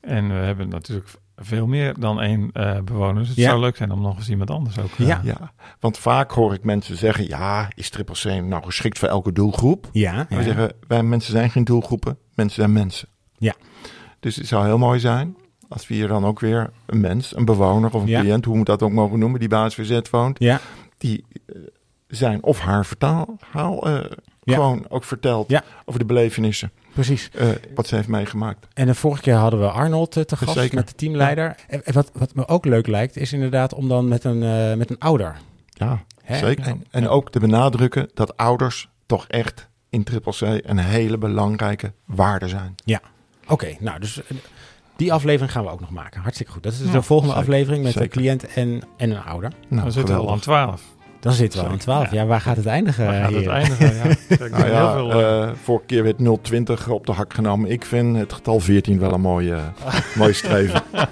[0.00, 3.14] En we hebben natuurlijk veel meer dan één eh, bewoner.
[3.20, 3.48] Dus het Ja.
[3.48, 4.90] zou leuk zijn om nog eens iemand anders ook...
[4.96, 5.20] Ja.
[5.24, 9.32] Ja, want vaak hoor ik mensen zeggen, ja, is triple C nou geschikt voor elke
[9.32, 9.88] doelgroep?
[9.92, 10.26] ja.
[10.28, 13.08] we zeggen, wij mensen zijn geen doelgroepen, mensen zijn mensen.
[13.42, 13.54] Ja.
[14.20, 15.36] Dus het zou heel mooi zijn
[15.68, 18.20] als we hier dan ook weer een mens, een bewoner of een Ja.
[18.20, 20.60] cliënt, hoe we dat ook mogen noemen, die bij ASVZ woont, Ja,
[20.98, 21.54] die eh,
[22.08, 24.10] zijn of haar vertaal haal, eh,
[24.42, 24.54] Ja.
[24.54, 25.62] gewoon ook vertelt Ja.
[25.84, 27.30] over de belevenissen, precies.
[27.30, 28.66] eh, wat ze heeft meegemaakt.
[28.74, 30.74] En de vorige keer hadden we Arnold te gast Zeker.
[30.74, 31.54] met de teamleider.
[31.68, 34.38] En, en wat, wat me ook leuk lijkt, is inderdaad om dan met een,
[34.78, 35.36] met een ouder.
[35.68, 36.38] Ja, Hè?
[36.38, 36.64] zeker.
[36.66, 41.92] En, en ook te benadrukken dat ouders toch echt in triple C een hele belangrijke
[42.06, 42.74] waarde zijn.
[43.48, 44.36] Oké, nou, dus eh,
[44.96, 46.20] die aflevering gaan we ook nog maken.
[46.20, 46.62] Hartstikke goed.
[46.62, 48.08] Dat is dus Ja, de volgende zeker, aflevering met zeker.
[48.08, 49.52] de cliënt en, en een ouder.
[49.68, 50.74] Nou, Dan zitten we al aan geweldig.
[50.76, 50.82] 12.
[51.20, 51.94] Dan zitten we al aan Zeker.
[51.94, 52.12] 12.
[52.12, 53.04] Ja, waar gaat het eindigen?
[53.06, 53.52] Waar gaat het heren?
[53.54, 53.94] eindigen?
[54.28, 57.70] Ja, Nou heel ja, veel, eh, eh, vorige keer werd 020 op de hak genomen.
[57.70, 59.58] Ik vind het getal 14 wel een mooie,
[60.14, 60.82] mooie streven.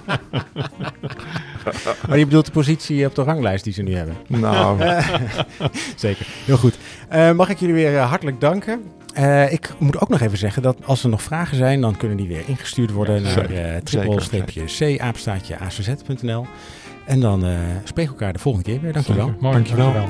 [2.08, 4.16] Maar je bedoelt de positie op de ranglijst die ze nu hebben.
[4.26, 4.78] nou,
[5.96, 6.78] Zeker, heel goed.
[7.08, 8.82] Eh, mag ik jullie weer eh, hartelijk danken.
[9.14, 12.16] Eh, ik moet ook nog even zeggen dat als er nog vragen zijn, dan kunnen
[12.16, 14.28] die weer ingestuurd worden naar Zeker, uh, zeker.
[14.28, 16.46] triple-c apenstaatje acz.nl.
[17.04, 17.50] En dan eh
[17.84, 18.92] spreken we elkaar de volgende keer weer.
[18.92, 19.26] Dankjewel.
[19.26, 19.52] Zeker.
[19.52, 19.92] Dankjewel.
[19.92, 20.08] dankjewel.